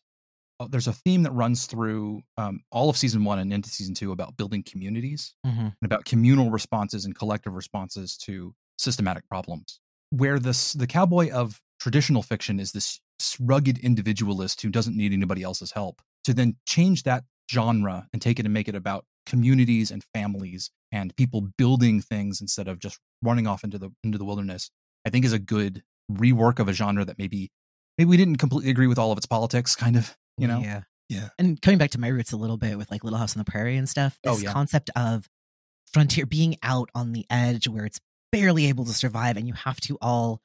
Uh, 0.61 0.67
There's 0.69 0.87
a 0.87 0.93
theme 0.93 1.23
that 1.23 1.31
runs 1.31 1.65
through 1.65 2.21
um, 2.37 2.61
all 2.71 2.89
of 2.89 2.97
season 2.97 3.23
one 3.23 3.39
and 3.39 3.51
into 3.51 3.69
season 3.69 3.95
two 3.95 4.11
about 4.11 4.37
building 4.37 4.63
communities 4.63 5.33
Mm-hmm. 5.45 5.59
and 5.59 5.73
about 5.83 6.05
communal 6.05 6.51
responses 6.51 7.05
and 7.05 7.15
collective 7.15 7.53
responses 7.55 8.15
to 8.17 8.53
systematic 8.77 9.27
problems. 9.27 9.79
Where 10.11 10.39
this 10.39 10.73
the 10.73 10.87
cowboy 10.87 11.31
of 11.31 11.59
traditional 11.79 12.21
fiction 12.21 12.59
is 12.59 12.71
this 12.73 12.99
rugged 13.39 13.77
individualist 13.79 14.61
who 14.61 14.69
doesn't 14.69 14.95
need 14.95 15.13
anybody 15.13 15.41
else's 15.43 15.71
help. 15.71 16.01
To 16.25 16.33
then 16.33 16.57
change 16.67 17.03
that 17.03 17.23
genre 17.51 18.07
and 18.13 18.21
take 18.21 18.39
it 18.39 18.45
and 18.45 18.53
make 18.53 18.67
it 18.67 18.75
about 18.75 19.05
communities 19.25 19.89
and 19.91 20.03
families 20.13 20.69
and 20.91 21.15
people 21.15 21.41
building 21.57 22.01
things 22.01 22.39
instead 22.41 22.67
of 22.67 22.79
just 22.79 22.99
running 23.21 23.47
off 23.47 23.63
into 23.63 23.77
the 23.79 23.89
into 24.03 24.17
the 24.17 24.25
wilderness, 24.25 24.69
I 25.05 25.09
think 25.09 25.25
is 25.25 25.33
a 25.33 25.39
good 25.39 25.83
rework 26.11 26.59
of 26.59 26.67
a 26.67 26.73
genre 26.73 27.05
that 27.05 27.17
maybe 27.17 27.49
maybe 27.97 28.09
we 28.09 28.17
didn't 28.17 28.37
completely 28.37 28.71
agree 28.71 28.87
with 28.87 28.99
all 28.99 29.11
of 29.11 29.17
its 29.17 29.25
politics, 29.25 29.75
kind 29.75 29.95
of, 29.95 30.15
you 30.41 30.47
know. 30.47 30.59
Yeah. 30.59 30.81
Yeah. 31.09 31.29
And 31.37 31.61
coming 31.61 31.77
back 31.77 31.91
to 31.91 31.99
my 31.99 32.07
roots 32.07 32.31
a 32.31 32.37
little 32.37 32.57
bit 32.57 32.77
with 32.77 32.89
like 32.89 33.03
Little 33.03 33.19
House 33.19 33.35
on 33.35 33.43
the 33.43 33.49
Prairie 33.51 33.75
and 33.77 33.87
stuff, 33.89 34.17
Oh, 34.25 34.33
this 34.35 34.43
yeah. 34.43 34.53
concept 34.53 34.89
of 34.95 35.27
frontier 35.93 36.25
being 36.25 36.55
out 36.63 36.89
on 36.95 37.11
the 37.11 37.25
edge 37.29 37.67
where 37.67 37.85
it's 37.85 37.99
barely 38.31 38.67
able 38.67 38.85
to 38.85 38.93
survive 38.93 39.35
and 39.35 39.45
you 39.47 39.53
have 39.53 39.81
to 39.81 39.97
all 40.01 40.39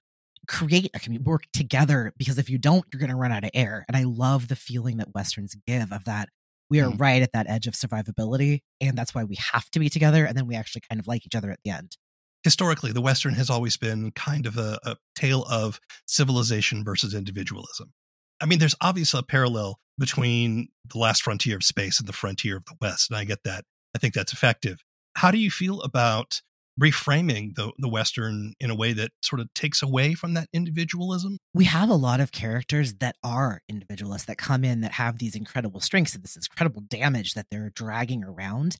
create 0.48 0.90
a 0.94 0.98
community, 0.98 1.28
work 1.28 1.42
together 1.52 2.12
because 2.16 2.36
if 2.38 2.50
you 2.50 2.58
don't, 2.58 2.84
you're 2.92 2.98
going 2.98 3.10
to 3.10 3.16
run 3.16 3.30
out 3.32 3.44
of 3.44 3.50
air. 3.54 3.84
And 3.88 3.96
I 3.96 4.04
love 4.04 4.48
the 4.48 4.56
feeling 4.56 4.96
that 4.96 5.14
Westerns 5.14 5.54
give 5.66 5.92
of 5.92 6.04
that. 6.04 6.28
We 6.68 6.80
are 6.80 6.90
Mhm. 6.90 7.00
right 7.00 7.22
at 7.22 7.32
that 7.32 7.48
edge 7.48 7.68
of 7.68 7.74
survivability. 7.74 8.62
And 8.80 8.98
that's 8.98 9.14
why 9.14 9.22
we 9.22 9.36
have 9.52 9.70
to 9.70 9.78
be 9.78 9.88
together. 9.88 10.24
And 10.24 10.36
then 10.36 10.48
we 10.48 10.56
actually 10.56 10.82
kind 10.90 10.98
of 11.00 11.06
like 11.06 11.24
each 11.26 11.34
other 11.36 11.50
at 11.52 11.60
the 11.64 11.70
end. 11.70 11.96
Historically, 12.42 12.90
the 12.92 13.00
Western 13.00 13.34
has 13.34 13.50
always 13.50 13.76
been 13.76 14.10
kind 14.12 14.46
of 14.46 14.56
a, 14.56 14.78
a 14.84 14.96
tale 15.14 15.44
of 15.44 15.80
civilization 16.06 16.84
versus 16.84 17.14
individualism. 17.14 17.92
I 18.40 18.46
mean, 18.46 18.58
there's 18.58 18.74
obviously 18.80 19.20
a 19.20 19.22
parallel 19.22 19.78
between 19.98 20.68
the 20.90 20.98
last 20.98 21.22
frontier 21.22 21.56
of 21.56 21.64
space 21.64 21.98
and 21.98 22.08
the 22.08 22.12
frontier 22.12 22.56
of 22.56 22.64
the 22.66 22.76
West, 22.80 23.10
and 23.10 23.18
I 23.18 23.24
get 23.24 23.42
that. 23.44 23.64
I 23.94 23.98
think 23.98 24.14
that's 24.14 24.32
effective. 24.32 24.78
How 25.16 25.30
do 25.30 25.38
you 25.38 25.50
feel 25.50 25.80
about 25.80 26.42
reframing 26.80 27.54
the, 27.54 27.72
the 27.78 27.88
Western 27.88 28.52
in 28.60 28.70
a 28.70 28.74
way 28.74 28.92
that 28.92 29.10
sort 29.22 29.40
of 29.40 29.52
takes 29.54 29.82
away 29.82 30.12
from 30.14 30.34
that 30.34 30.48
individualism? 30.52 31.38
we 31.56 31.64
have 31.64 31.88
a 31.88 31.94
lot 31.94 32.20
of 32.20 32.32
characters 32.32 32.96
that 32.96 33.16
are 33.24 33.62
individualists 33.66 34.26
that 34.26 34.36
come 34.36 34.62
in 34.62 34.82
that 34.82 34.92
have 34.92 35.18
these 35.18 35.34
incredible 35.34 35.80
strengths 35.80 36.14
and 36.14 36.22
this 36.22 36.36
incredible 36.36 36.82
damage 36.82 37.32
that 37.32 37.46
they're 37.50 37.70
dragging 37.70 38.22
around 38.22 38.76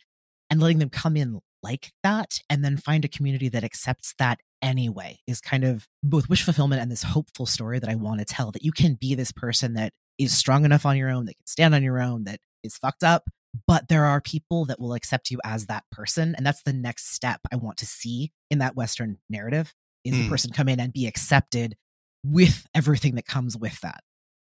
and 0.51 0.61
letting 0.61 0.79
them 0.79 0.91
come 0.91 1.17
in 1.17 1.41
like 1.63 1.91
that 2.03 2.39
and 2.51 2.63
then 2.63 2.77
find 2.77 3.03
a 3.03 3.09
community 3.09 3.49
that 3.49 3.65
accepts 3.65 4.15
that 4.19 4.41
anyway 4.61 5.19
is 5.27 5.41
kind 5.41 5.65
of 5.65 5.89
both 6.03 6.29
wish 6.29 6.43
fulfillment 6.43 6.83
and 6.83 6.91
this 6.91 7.03
hopeful 7.03 7.47
story 7.47 7.79
that 7.79 7.89
I 7.89 7.95
want 7.95 8.19
to 8.19 8.27
tell 8.27 8.53
that 8.53 8.63
you 8.63 8.73
can 8.73 8.95
be 8.95 9.15
this 9.15 9.33
person 9.33 9.73
that 9.73 9.95
is 10.19 10.37
strong 10.37 10.65
enough 10.65 10.87
on 10.87 10.97
your 10.97 11.11
own, 11.11 11.27
that 11.27 11.35
can 11.37 11.47
stand 11.47 11.75
on 11.75 11.83
your 11.83 12.01
own, 12.01 12.25
that 12.25 12.41
is 12.63 12.77
fucked 12.77 13.05
up, 13.05 13.29
but 13.67 13.89
there 13.89 14.05
are 14.05 14.21
people 14.21 14.65
that 14.67 14.81
will 14.81 14.95
accept 14.95 15.31
you 15.31 15.39
as 15.45 15.67
that 15.67 15.85
person. 15.91 16.35
And 16.37 16.45
that's 16.47 16.63
the 16.63 16.73
next 16.73 17.13
step 17.15 17.41
I 17.53 17.57
want 17.57 17.79
to 17.79 17.87
see 17.87 18.33
in 18.51 18.59
that 18.59 18.77
Western 18.77 19.19
narrative 19.31 19.75
is 20.05 20.13
the 20.15 20.27
Mm. 20.27 20.29
person 20.29 20.53
come 20.53 20.69
in 20.69 20.79
and 20.81 20.93
be 20.93 21.07
accepted 21.07 21.77
with 22.25 22.67
everything 22.75 23.15
that 23.17 23.27
comes 23.27 23.57
with 23.57 23.81
that. 23.81 24.01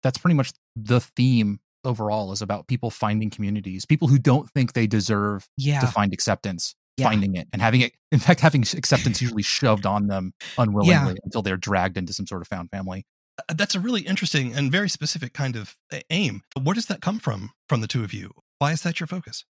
that's 0.05 0.19
pretty 0.19 0.35
much 0.35 0.53
the 0.77 1.01
theme 1.01 1.59
overall 1.85 2.31
is 2.31 2.41
about 2.41 2.69
people 2.69 2.89
finding 2.91 3.31
communities 3.31 3.85
people 3.85 4.07
who 4.07 4.17
don't 4.19 4.49
think 4.51 4.73
they 4.73 4.87
deserve 4.87 5.49
Yeah. 5.57 5.81
to 5.81 5.89
find 5.89 6.13
acceptance 6.13 6.75
Yeah. 6.97 7.09
finding 7.09 7.35
it 7.35 7.49
and 7.53 7.61
having 7.61 7.81
it 7.81 7.93
in 8.13 8.21
fact 8.21 8.39
having 8.41 8.63
acceptance 8.63 9.21
usually 9.21 9.43
shoved 9.43 9.87
on 9.87 10.07
them 10.07 10.35
unwillingly 10.57 11.17
until 11.25 11.43
they're 11.43 11.57
dragged 11.57 11.97
into 11.97 12.13
some 12.13 12.27
sort 12.29 12.43
of 12.43 12.49
found 12.49 12.71
family 12.71 13.05
Uh, 13.38 13.54
that's 13.54 13.75
a 13.75 13.80
really 13.80 14.02
interesting 14.02 14.54
and 14.54 14.73
very 14.73 14.88
specific 14.88 15.33
kind 15.33 15.57
of 15.57 15.76
uh, 15.92 16.00
aim. 16.11 16.42
Where 16.61 16.75
does 16.75 16.87
that 16.87 17.00
come 17.00 17.18
from, 17.18 17.50
from 17.68 17.80
the 17.80 17.87
two 17.87 18.04
of 18.04 18.12
you? 18.12 18.33
Why 18.59 18.73
is 18.73 18.83
that 18.83 19.00
your 19.00 19.07
focus? 19.07 19.45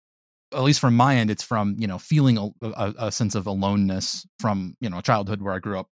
at 0.54 0.62
least 0.62 0.80
from 0.80 0.96
my 0.96 1.16
end 1.16 1.30
it's 1.30 1.42
from 1.42 1.76
you 1.78 1.86
know 1.86 1.98
feeling 1.98 2.38
a, 2.38 2.48
a, 2.62 2.68
uh, 2.70 2.92
a 2.98 3.12
sense 3.12 3.34
of 3.34 3.46
aloneness 3.46 4.26
from 4.38 4.74
you 4.80 4.88
know 4.88 5.00
childhood 5.00 5.42
where 5.42 5.54
i 5.54 5.58
grew 5.58 5.78
up 5.78 5.88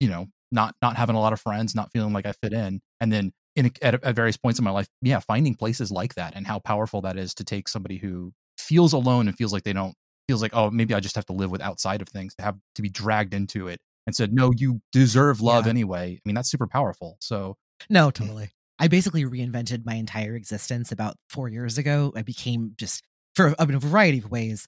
you 0.00 0.08
know 0.08 0.26
not 0.50 0.74
not 0.82 0.96
having 0.96 1.16
a 1.16 1.20
lot 1.20 1.32
of 1.32 1.40
friends 1.40 1.74
not 1.74 1.90
feeling 1.92 2.12
like 2.12 2.26
i 2.26 2.32
fit 2.32 2.52
in 2.52 2.80
and 3.00 3.12
then 3.12 3.32
in 3.56 3.70
at, 3.82 4.02
at 4.02 4.14
various 4.14 4.36
points 4.36 4.58
in 4.58 4.64
my 4.64 4.70
life 4.70 4.88
yeah 5.02 5.20
finding 5.20 5.54
places 5.54 5.90
like 5.90 6.14
that 6.14 6.34
and 6.34 6.46
how 6.46 6.58
powerful 6.58 7.00
that 7.00 7.16
is 7.16 7.34
to 7.34 7.44
take 7.44 7.68
somebody 7.68 7.98
who 7.98 8.32
feels 8.58 8.92
alone 8.92 9.28
and 9.28 9.36
feels 9.36 9.52
like 9.52 9.62
they 9.62 9.72
don't 9.72 9.94
feels 10.28 10.42
like 10.42 10.54
oh 10.54 10.70
maybe 10.70 10.94
i 10.94 11.00
just 11.00 11.16
have 11.16 11.26
to 11.26 11.32
live 11.32 11.50
with 11.50 11.60
outside 11.60 12.02
of 12.02 12.08
things 12.08 12.34
to 12.34 12.42
have 12.42 12.56
to 12.74 12.82
be 12.82 12.88
dragged 12.88 13.34
into 13.34 13.68
it 13.68 13.80
and 14.06 14.14
said 14.16 14.32
no 14.32 14.50
you 14.56 14.80
deserve 14.92 15.40
love 15.40 15.66
Yeah. 15.66 15.70
anyway 15.70 16.14
i 16.16 16.20
mean 16.24 16.34
that's 16.34 16.50
super 16.50 16.66
powerful 16.66 17.16
so 17.20 17.56
No, 17.88 18.10
totally. 18.10 18.50
I 18.78 18.88
basically 18.88 19.24
reinvented 19.24 19.84
my 19.84 19.94
entire 19.94 20.34
existence 20.36 20.90
about 20.92 21.16
four 21.28 21.48
years 21.48 21.76
ago. 21.78 22.12
I 22.16 22.22
became 22.22 22.72
just, 22.78 23.02
for 23.34 23.54
in 23.58 23.74
a 23.74 23.78
variety 23.78 24.18
of 24.18 24.30
ways, 24.30 24.66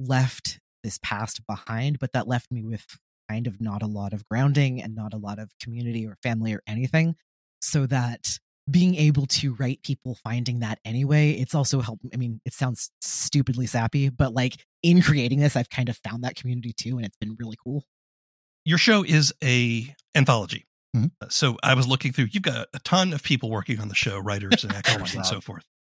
left 0.00 0.58
this 0.82 0.98
past 1.02 1.46
behind, 1.46 1.98
but 1.98 2.12
that 2.12 2.26
left 2.28 2.50
me 2.50 2.62
with 2.62 2.84
kind 3.30 3.46
of 3.46 3.60
not 3.60 3.82
a 3.82 3.86
lot 3.86 4.12
of 4.12 4.24
grounding 4.28 4.82
and 4.82 4.94
not 4.94 5.14
a 5.14 5.16
lot 5.16 5.38
of 5.38 5.50
community 5.62 6.06
or 6.06 6.16
family 6.22 6.52
or 6.52 6.62
anything. 6.66 7.14
So 7.60 7.86
that 7.86 8.38
being 8.70 8.94
able 8.94 9.26
to 9.26 9.54
write 9.54 9.82
people 9.82 10.16
finding 10.24 10.60
that 10.60 10.78
anyway, 10.84 11.32
it's 11.32 11.54
also 11.54 11.80
helped. 11.80 12.02
I 12.12 12.16
mean, 12.16 12.40
it 12.44 12.54
sounds 12.54 12.90
stupidly 13.00 13.66
sappy, 13.66 14.08
but 14.10 14.32
like 14.34 14.64
in 14.82 15.00
creating 15.02 15.40
this, 15.40 15.56
I've 15.56 15.70
kind 15.70 15.88
of 15.88 15.96
found 15.98 16.24
that 16.24 16.34
community 16.36 16.72
too, 16.76 16.96
and 16.96 17.04
it's 17.06 17.16
been 17.16 17.36
really 17.38 17.56
cool. 17.62 17.84
Your 18.64 18.78
show 18.78 19.04
is 19.04 19.32
a 19.42 19.94
anthology. 20.14 20.66
Mhm. 20.96 21.10
So 21.28 21.56
I 21.62 21.74
was 21.74 21.86
looking 21.86 22.12
through. 22.12 22.28
You've 22.30 22.42
got 22.42 22.68
a 22.72 22.78
ton 22.80 23.12
of 23.12 23.22
people 23.22 23.50
working 23.50 23.80
on 23.80 23.88
the 23.88 23.94
show, 23.94 24.18
writers 24.18 24.64
and 24.64 24.72
actors 24.74 25.14
and 25.14 25.24
so 25.26 25.40
forth. 25.40 25.64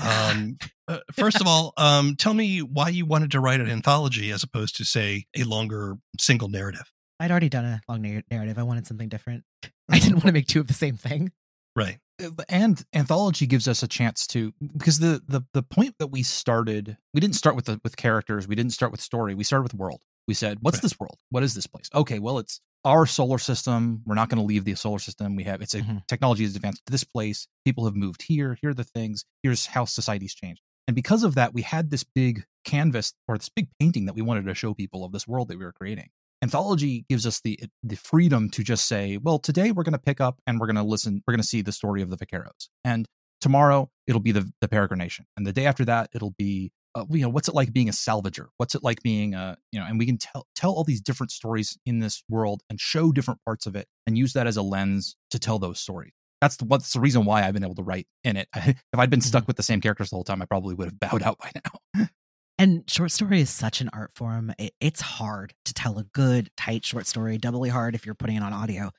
Um, 0.00 0.58
uh, 0.86 1.00
first 1.12 1.40
of 1.40 1.48
all, 1.48 1.72
um, 1.76 2.14
tell 2.14 2.32
me 2.32 2.62
why 2.62 2.88
you 2.88 3.04
wanted 3.04 3.32
to 3.32 3.40
write 3.40 3.58
an 3.60 3.68
anthology 3.68 4.30
as 4.30 4.44
opposed 4.44 4.76
to, 4.76 4.84
say, 4.84 5.24
a 5.36 5.42
longer 5.42 5.96
single 6.20 6.48
narrative. 6.48 6.92
I'd 7.18 7.32
already 7.32 7.48
done 7.48 7.64
a 7.64 7.80
long 7.88 8.02
nar- 8.02 8.22
narrative. 8.30 8.58
I 8.58 8.62
wanted 8.62 8.86
something 8.86 9.08
different. 9.08 9.42
I 9.90 9.98
didn't 9.98 10.16
want 10.16 10.26
to 10.26 10.32
make 10.32 10.46
two 10.46 10.60
of 10.60 10.68
the 10.68 10.74
same 10.74 10.96
thing. 10.96 11.32
Right. 11.74 11.98
Uh, 12.22 12.30
and 12.48 12.84
anthology 12.94 13.46
gives 13.46 13.66
us 13.66 13.82
a 13.82 13.88
chance 13.88 14.26
to 14.28 14.52
because 14.76 15.00
the 15.00 15.20
the 15.26 15.42
the 15.52 15.62
point 15.64 15.96
that 15.98 16.08
we 16.08 16.22
started 16.22 16.96
we 17.12 17.20
didn't 17.20 17.36
start 17.36 17.56
with 17.56 17.64
the 17.64 17.80
with 17.82 17.96
characters 17.96 18.46
we 18.46 18.54
didn't 18.56 18.72
start 18.72 18.90
with 18.92 19.00
story 19.00 19.34
we 19.34 19.44
started 19.44 19.62
with 19.62 19.74
world 19.74 20.00
we 20.28 20.34
said 20.34 20.58
what's 20.60 20.76
Right. 20.76 20.82
this 20.82 21.00
world? 21.00 21.16
What 21.30 21.42
is 21.42 21.54
this 21.54 21.66
place? 21.66 21.88
Okay 21.92 22.18
well 22.20 22.38
it's 22.38 22.60
our 22.84 23.06
solar 23.06 23.38
system. 23.38 24.02
We're 24.06 24.14
not 24.14 24.28
going 24.28 24.38
to 24.38 24.44
leave 24.46 24.64
the 24.64 24.74
solar 24.76 25.00
system. 25.00 25.34
We 25.34 25.42
have 25.44 25.60
it's 25.60 25.74
a 25.74 25.80
Mhm. 25.80 26.06
technology 26.06 26.44
has 26.44 26.54
advanced 26.54 26.86
to 26.86 26.92
this 26.92 27.02
place. 27.02 27.48
People 27.64 27.84
have 27.86 27.96
moved 27.96 28.22
here. 28.22 28.56
Here 28.60 28.70
are 28.70 28.74
the 28.74 28.84
things. 28.84 29.24
Here's 29.42 29.66
how 29.66 29.84
society's 29.84 30.34
changed. 30.34 30.62
And 30.86 30.94
because 30.94 31.24
of 31.24 31.34
that 31.34 31.52
we 31.54 31.62
had 31.62 31.90
this 31.90 32.04
big 32.04 32.44
canvas 32.64 33.14
or 33.26 33.36
this 33.36 33.48
big 33.48 33.68
painting 33.80 34.06
that 34.06 34.14
we 34.14 34.22
wanted 34.22 34.44
to 34.44 34.54
show 34.54 34.74
people 34.74 35.04
of 35.04 35.10
this 35.12 35.26
world 35.26 35.48
that 35.48 35.58
we 35.58 35.64
were 35.64 35.72
creating. 35.72 36.10
Anthology 36.40 37.04
gives 37.08 37.26
us 37.26 37.40
the 37.40 37.58
the 37.82 37.96
freedom 37.96 38.48
to 38.50 38.62
just 38.62 38.84
say 38.86 39.16
well 39.16 39.38
today 39.40 39.72
we're 39.72 39.82
going 39.82 39.92
to 39.92 39.98
pick 39.98 40.20
up 40.20 40.38
and 40.46 40.60
we're 40.60 40.66
going 40.66 40.76
to 40.76 40.82
listen 40.84 41.22
we're 41.26 41.32
going 41.34 41.42
to 41.42 41.46
see 41.48 41.62
the 41.62 41.72
story 41.72 42.00
of 42.00 42.10
the 42.10 42.16
vaqueros. 42.16 42.68
And 42.84 43.06
tomorrow 43.40 43.90
it'll 44.06 44.20
be 44.20 44.32
the 44.32 44.50
the 44.60 44.68
peregrination. 44.68 45.24
And 45.36 45.44
the 45.46 45.52
day 45.52 45.66
after 45.66 45.84
that 45.86 46.10
it'll 46.14 46.34
be 46.38 46.70
uh, 46.98 47.04
you 47.10 47.22
know 47.22 47.28
what's 47.28 47.48
it 47.48 47.54
like 47.54 47.72
being 47.72 47.88
a 47.88 47.92
salvager 47.92 48.46
what's 48.56 48.74
it 48.74 48.82
like 48.82 49.02
being 49.02 49.34
a 49.34 49.56
you 49.72 49.80
know 49.80 49.86
and 49.86 49.98
we 49.98 50.06
can 50.06 50.18
tell 50.18 50.46
tell 50.54 50.72
all 50.72 50.84
these 50.84 51.00
different 51.00 51.30
stories 51.30 51.78
in 51.86 52.00
this 52.00 52.22
world 52.28 52.62
and 52.68 52.80
show 52.80 53.12
different 53.12 53.40
parts 53.44 53.66
of 53.66 53.76
it 53.76 53.86
and 54.06 54.18
use 54.18 54.32
that 54.32 54.46
as 54.46 54.56
a 54.56 54.62
lens 54.62 55.16
to 55.30 55.38
tell 55.38 55.58
those 55.58 55.78
stories 55.78 56.12
that's 56.40 56.56
the, 56.56 56.64
what's 56.64 56.92
the 56.92 57.00
reason 57.00 57.24
why 57.24 57.44
I've 57.44 57.54
been 57.54 57.64
able 57.64 57.74
to 57.76 57.82
write 57.82 58.06
in 58.22 58.36
it. 58.36 58.48
if 58.54 58.76
I'd 58.96 59.10
been 59.10 59.20
stuck 59.20 59.46
with 59.46 59.56
the 59.56 59.62
same 59.62 59.80
characters 59.80 60.10
the 60.10 60.16
whole 60.16 60.22
time, 60.22 60.40
I 60.40 60.44
probably 60.44 60.74
would 60.74 60.86
have 60.86 61.00
bowed 61.00 61.22
out 61.22 61.38
by 61.38 61.50
now. 61.54 62.06
And 62.60 62.82
short 62.90 63.12
story 63.12 63.40
is 63.40 63.50
such 63.50 63.80
an 63.80 63.88
art 63.92 64.10
form. 64.16 64.52
It, 64.58 64.74
it's 64.80 65.00
hard 65.00 65.54
to 65.64 65.72
tell 65.72 65.96
a 65.96 66.02
good, 66.02 66.50
tight 66.56 66.84
short 66.84 67.06
story, 67.06 67.38
doubly 67.38 67.68
hard 67.68 67.94
if 67.94 68.04
you're 68.04 68.16
putting 68.16 68.34
it 68.34 68.42
on 68.42 68.52
audio. 68.52 68.90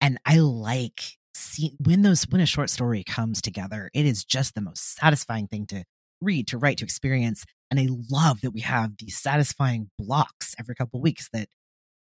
And 0.00 0.18
I 0.26 0.38
like 0.38 1.00
see 1.32 1.76
when 1.78 2.02
those 2.02 2.24
when 2.24 2.40
a 2.40 2.46
short 2.46 2.70
story 2.70 3.04
comes 3.04 3.40
together, 3.40 3.88
it 3.94 4.04
is 4.04 4.24
just 4.24 4.56
the 4.56 4.60
most 4.60 4.96
satisfying 4.96 5.46
thing 5.46 5.64
to 5.66 5.84
read, 6.24 6.46
to 6.48 6.58
write, 6.58 6.78
to 6.78 6.84
experience. 6.84 7.44
And 7.70 7.78
I 7.80 7.88
love 8.10 8.40
that 8.42 8.52
we 8.52 8.60
have 8.60 8.96
these 8.98 9.16
satisfying 9.16 9.90
blocks 9.98 10.54
every 10.58 10.74
couple 10.74 11.00
weeks 11.00 11.28
that 11.32 11.48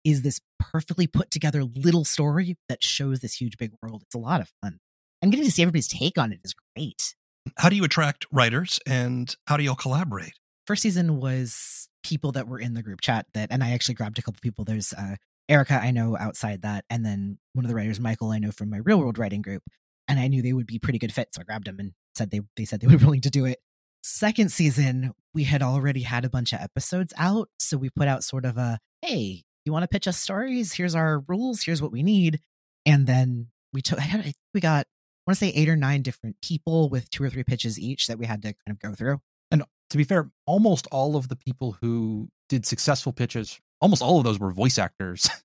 is 0.04 0.22
this 0.22 0.40
perfectly 0.60 1.08
put 1.08 1.32
together 1.32 1.64
little 1.64 2.06
story 2.06 2.58
that 2.70 2.84
shows 2.84 3.20
this 3.20 3.36
huge 3.36 3.58
big 3.58 3.72
world. 3.82 4.02
It's 4.04 4.16
a 4.16 4.20
lot 4.20 4.42
of 4.42 4.52
fun. 4.62 4.80
And 5.22 5.32
getting 5.32 5.46
to 5.46 5.52
see 5.52 5.62
everybody's 5.62 5.88
take 5.88 6.18
on 6.18 6.32
it 6.32 6.40
is 6.44 6.56
great. 6.76 7.16
How 7.58 7.70
do 7.70 7.76
you 7.76 7.84
attract 7.84 8.26
writers 8.32 8.80
and 8.88 9.34
how 9.48 9.58
do 9.58 9.64
you 9.64 9.70
all 9.70 9.76
collaborate? 9.76 10.34
First 10.66 10.84
season 10.84 11.20
was 11.20 11.88
people 12.04 12.32
that 12.34 12.48
were 12.48 12.60
in 12.60 12.74
the 12.74 12.84
group 12.84 13.02
chat 13.02 13.26
that, 13.34 13.50
and 13.52 13.64
I 13.64 13.72
actually 13.72 13.96
grabbed 13.96 14.20
a 14.20 14.22
couple 14.22 14.40
people. 14.42 14.66
There's 14.66 14.94
uh, 14.94 15.16
Erica, 15.50 15.76
I 15.76 15.92
know 15.92 16.18
outside 16.18 16.62
that, 16.62 16.86
and 16.90 17.06
then 17.06 17.38
one 17.54 17.66
of 17.66 17.70
the 17.70 17.76
writers, 17.76 18.00
Michael, 18.00 18.32
I 18.32 18.40
know 18.40 18.52
from 18.52 18.70
my 18.70 18.78
real 18.78 19.00
world 19.00 19.18
writing 19.18 19.42
group, 19.42 19.64
and 20.08 20.20
I 20.20 20.28
knew 20.28 20.42
they 20.42 20.54
would 20.54 20.68
be 20.68 20.80
pretty 20.80 21.00
good 21.00 21.14
fit, 21.14 21.30
so 21.34 21.42
I 21.42 21.44
grabbed 21.44 21.68
them 21.68 21.80
and 21.80 21.92
said 22.16 22.32
they 22.32 22.42
they 22.56 22.66
said 22.66 22.80
they 22.80 22.88
were 22.94 22.98
willing 22.98 23.22
to 23.22 23.30
do 23.30 23.46
it. 23.46 23.60
Second 24.04 24.52
season, 24.52 25.14
we 25.34 25.44
had 25.44 25.62
already 25.62 26.02
had 26.02 26.26
a 26.26 26.30
bunch 26.30 26.54
of 26.54 26.60
episodes 26.60 27.14
out, 27.18 27.50
so 27.60 27.78
we 27.78 27.90
put 27.90 28.08
out 28.08 28.24
sort 28.24 28.46
of 28.46 28.58
a 28.58 28.80
hey, 29.02 29.44
you 29.66 29.72
want 29.72 29.84
to 29.84 29.88
pitch 29.88 30.08
us 30.08 30.18
stories? 30.18 30.74
Here's 30.74 30.96
our 30.96 31.20
rules. 31.28 31.62
Here's 31.62 31.82
what 31.82 31.92
we 31.92 32.04
need, 32.04 32.40
and 32.86 33.06
then 33.06 33.48
we 33.74 33.82
took. 33.82 34.00
I 34.00 34.04
had, 34.04 34.34
we 34.54 34.62
got 34.62 34.86
I 34.86 35.30
want 35.30 35.38
to 35.38 35.46
say 35.46 35.52
eight 35.52 35.70
or 35.70 35.76
nine 35.76 36.02
different 36.02 36.38
people 36.42 36.90
with 36.90 37.10
two 37.12 37.24
or 37.24 37.30
three 37.30 37.44
pitches 37.44 37.80
each 37.80 38.08
that 38.08 38.18
we 38.18 38.26
had 38.26 38.42
to 38.42 38.48
kind 38.48 38.72
of 38.72 38.80
go 38.80 38.96
through. 38.96 39.20
And 39.52 39.64
to 39.92 39.98
be 39.98 40.04
fair, 40.04 40.32
almost 40.48 40.88
all 40.92 41.16
of 41.16 41.28
the 41.28 41.36
people 41.36 41.78
who 41.80 42.28
did 42.50 42.66
successful 42.66 43.14
pitches, 43.14 43.60
almost 43.82 44.02
all 44.02 44.18
of 44.18 44.24
those 44.24 44.40
were 44.40 44.52
voice 44.52 44.78
actors. 44.78 45.30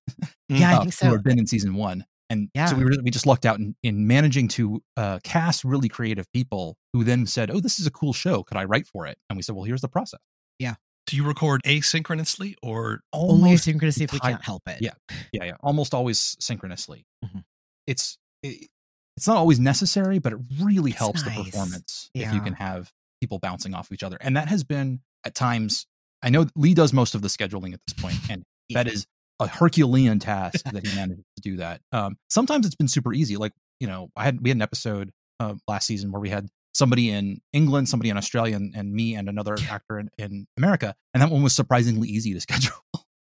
Yeah, 0.49 0.71
I 0.71 0.75
uh, 0.75 0.79
think 0.83 0.95
Who 1.01 1.11
had 1.11 1.23
been 1.23 1.39
in 1.39 1.45
season 1.45 1.75
one. 1.75 2.05
And 2.29 2.49
Yeah. 2.53 2.65
so 2.65 2.75
we, 2.75 2.83
were, 2.83 2.91
we 3.03 3.09
just 3.11 3.25
lucked 3.25 3.45
out 3.45 3.57
in, 3.59 3.75
in 3.83 4.05
managing 4.07 4.47
to 4.49 4.81
uh, 4.97 5.19
cast 5.23 5.63
really 5.63 5.87
creative 5.89 6.31
people 6.33 6.77
who 6.93 7.03
then 7.03 7.25
said, 7.25 7.49
Oh, 7.51 7.59
this 7.59 7.79
is 7.79 7.87
a 7.87 7.91
cool 7.91 8.13
show. 8.13 8.43
Could 8.43 8.57
I 8.57 8.65
write 8.65 8.85
for 8.87 9.05
it? 9.07 9.17
And 9.29 9.37
we 9.37 9.43
said, 9.43 9.55
Well, 9.55 9.63
here's 9.63 9.81
the 9.81 9.87
process. 9.89 10.19
Yeah. 10.59 10.75
Do 11.05 11.15
you 11.15 11.25
record 11.25 11.61
asynchronously 11.63 12.55
or 12.61 13.01
Only 13.13 13.43
Almost 13.51 13.63
synchronously 13.63 14.03
if 14.03 14.11
we 14.13 14.19
can't 14.19 14.43
help 14.43 14.63
it. 14.67 14.79
Yeah. 14.81 14.91
yeah, 15.31 15.45
yeah, 15.45 15.55
almost 15.61 15.93
always 15.93 16.35
synchronously. 16.39 17.05
Mhm. 17.23 17.43
It's 17.85 18.17
it, 18.43 18.67
it's 19.15 19.25
not 19.27 19.37
always 19.37 19.59
necessary, 19.59 20.19
but 20.19 20.33
it 20.33 20.39
really 20.61 20.91
It's 20.91 20.99
helps 20.99 21.23
the 21.23 21.29
nice. 21.29 21.45
performance 21.45 22.09
if 22.13 22.31
you 22.33 22.41
can 22.41 22.53
have 22.53 22.91
people 23.21 23.39
bouncing 23.39 23.73
off 23.73 23.91
each 23.91 24.03
other. 24.03 24.17
And 24.21 24.35
that 24.35 24.47
has 24.49 24.63
been 24.63 24.99
at 25.25 25.33
times. 25.33 25.87
I 26.21 26.29
know 26.29 26.45
Lee 26.55 26.73
does 26.73 26.91
most 26.93 27.15
of 27.15 27.21
the 27.21 27.27
scheduling 27.29 27.73
at 27.73 27.79
this 27.87 27.93
point, 27.93 28.17
and 28.29 28.43
that 28.73 28.85
Yeah. 28.87 28.93
is 28.93 29.07
a 29.39 29.47
Herculean 29.47 30.19
task 30.19 30.63
that 30.71 30.85
he 30.85 30.95
manages 30.95 31.23
to 31.35 31.41
do 31.41 31.57
that. 31.57 31.81
Um, 31.91 32.17
sometimes 32.29 32.65
it's 32.65 32.75
been 32.75 32.87
super 32.87 33.13
easy. 33.13 33.37
Like 33.37 33.53
you 33.79 33.87
know, 33.87 34.09
I 34.15 34.23
had 34.23 34.41
we 34.41 34.49
had 34.49 34.57
an 34.57 34.61
episode 34.61 35.11
uh, 35.39 35.55
last 35.67 35.87
season 35.87 36.11
where 36.11 36.21
we 36.21 36.29
had 36.29 36.47
somebody 36.73 37.09
in 37.09 37.39
England, 37.53 37.89
somebody 37.89 38.09
in 38.09 38.17
Australia, 38.17 38.55
and, 38.55 38.73
and 38.75 38.93
me 38.93 39.15
and 39.15 39.27
another 39.29 39.57
actor 39.69 39.99
in, 39.99 40.09
in 40.17 40.45
America, 40.57 40.95
and 41.13 41.21
that 41.21 41.29
one 41.29 41.43
was 41.43 41.55
surprisingly 41.55 42.07
easy 42.07 42.33
to 42.33 42.41
schedule 42.41 42.75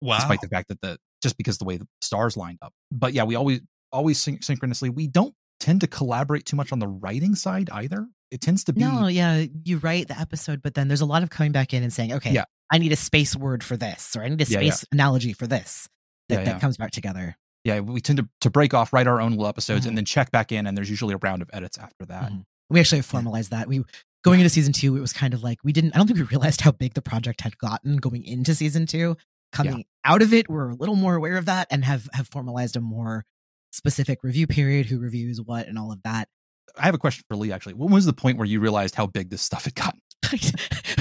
wow? 0.00 0.16
despite 0.16 0.40
the 0.40 0.48
fact 0.48 0.68
that 0.68 0.80
the 0.80 0.98
just 1.22 1.36
because 1.36 1.58
the 1.58 1.64
way 1.64 1.76
the 1.76 1.86
stars 2.02 2.36
lined 2.36 2.58
up. 2.62 2.72
But 2.90 3.12
yeah, 3.12 3.24
we 3.24 3.34
always 3.34 3.60
always 3.92 4.20
syn- 4.20 4.42
synchronously. 4.42 4.90
We 4.90 5.06
don't 5.06 5.34
tend 5.60 5.80
to 5.80 5.86
collaborate 5.86 6.44
too 6.44 6.56
much 6.56 6.72
on 6.72 6.78
the 6.78 6.88
writing 6.88 7.34
side 7.34 7.68
either. 7.72 8.06
It 8.30 8.40
tends 8.40 8.64
to 8.64 8.72
be 8.72 8.80
No, 8.80 9.06
yeah, 9.06 9.44
you 9.64 9.78
write 9.78 10.08
the 10.08 10.18
episode, 10.18 10.60
but 10.62 10.74
then 10.74 10.88
there's 10.88 11.00
a 11.00 11.06
lot 11.06 11.22
of 11.22 11.30
coming 11.30 11.52
back 11.52 11.72
in 11.72 11.82
and 11.82 11.92
saying, 11.92 12.12
okay, 12.14 12.32
Yeah. 12.32 12.44
I 12.70 12.78
need 12.78 12.92
a 12.92 12.96
space 12.96 13.34
word 13.34 13.64
for 13.64 13.76
this, 13.76 14.14
or 14.16 14.22
I 14.22 14.28
need 14.28 14.40
a 14.40 14.44
Yeah, 14.44 14.60
yeah. 14.60 14.70
space 14.72 14.84
analogy 14.92 15.32
for 15.32 15.46
this 15.46 15.88
that, 16.28 16.40
Yeah, 16.44 16.52
that 16.52 16.60
comes 16.60 16.76
back 16.76 16.90
together. 16.90 17.36
yeah. 17.64 17.80
We 17.80 18.00
tend 18.00 18.18
to 18.18 18.28
to 18.42 18.50
break 18.50 18.74
off, 18.74 18.92
write 18.92 19.06
our 19.06 19.20
own 19.20 19.30
little 19.32 19.46
episodes, 19.46 19.84
Mhm. 19.86 19.88
and 19.90 19.98
then 19.98 20.04
check 20.04 20.30
back 20.30 20.52
in. 20.52 20.66
And 20.66 20.76
there's 20.76 20.90
usually 20.90 21.14
a 21.14 21.18
round 21.18 21.40
of 21.42 21.48
edits 21.52 21.78
after 21.78 22.04
that. 22.06 22.30
Mhm. 22.32 22.44
We 22.70 22.80
actually 22.80 22.98
have 22.98 23.06
formalized 23.06 23.50
that. 23.50 23.66
We 23.68 23.82
going 24.24 24.40
into 24.40 24.50
season 24.50 24.74
two, 24.74 24.96
it 24.96 25.00
was 25.00 25.12
kind 25.14 25.32
of 25.32 25.42
like 25.42 25.58
we 25.64 25.72
didn't. 25.72 25.94
I 25.94 25.98
don't 25.98 26.06
think 26.06 26.18
we 26.18 26.24
realized 26.26 26.60
how 26.60 26.72
big 26.72 26.92
the 26.94 27.00
project 27.02 27.40
had 27.40 27.56
gotten 27.56 27.96
going 27.96 28.24
into 28.24 28.54
season 28.54 28.84
two. 28.86 29.16
Coming 29.52 29.86
out 30.04 30.20
of 30.20 30.34
it, 30.34 30.50
we're 30.50 30.68
a 30.68 30.74
little 30.74 30.96
more 30.96 31.14
aware 31.14 31.38
of 31.38 31.46
that 31.46 31.66
and 31.70 31.82
have 31.86 32.10
have 32.12 32.28
formalized 32.28 32.76
a 32.76 32.80
more 32.82 33.24
specific 33.72 34.22
review 34.22 34.46
period, 34.46 34.86
who 34.86 34.98
reviews 34.98 35.40
what, 35.40 35.66
and 35.68 35.78
all 35.78 35.90
of 35.92 36.02
that. 36.02 36.28
I 36.76 36.84
have 36.84 36.94
a 36.94 36.98
question 36.98 37.24
for 37.28 37.36
Lee. 37.36 37.52
Actually, 37.52 37.74
when 37.74 37.92
was 37.92 38.06
the 38.06 38.12
point 38.12 38.38
where 38.38 38.46
you 38.46 38.60
realized 38.60 38.94
how 38.94 39.06
big 39.06 39.30
this 39.30 39.42
stuff 39.42 39.64
had 39.64 39.74
gotten? 39.74 40.00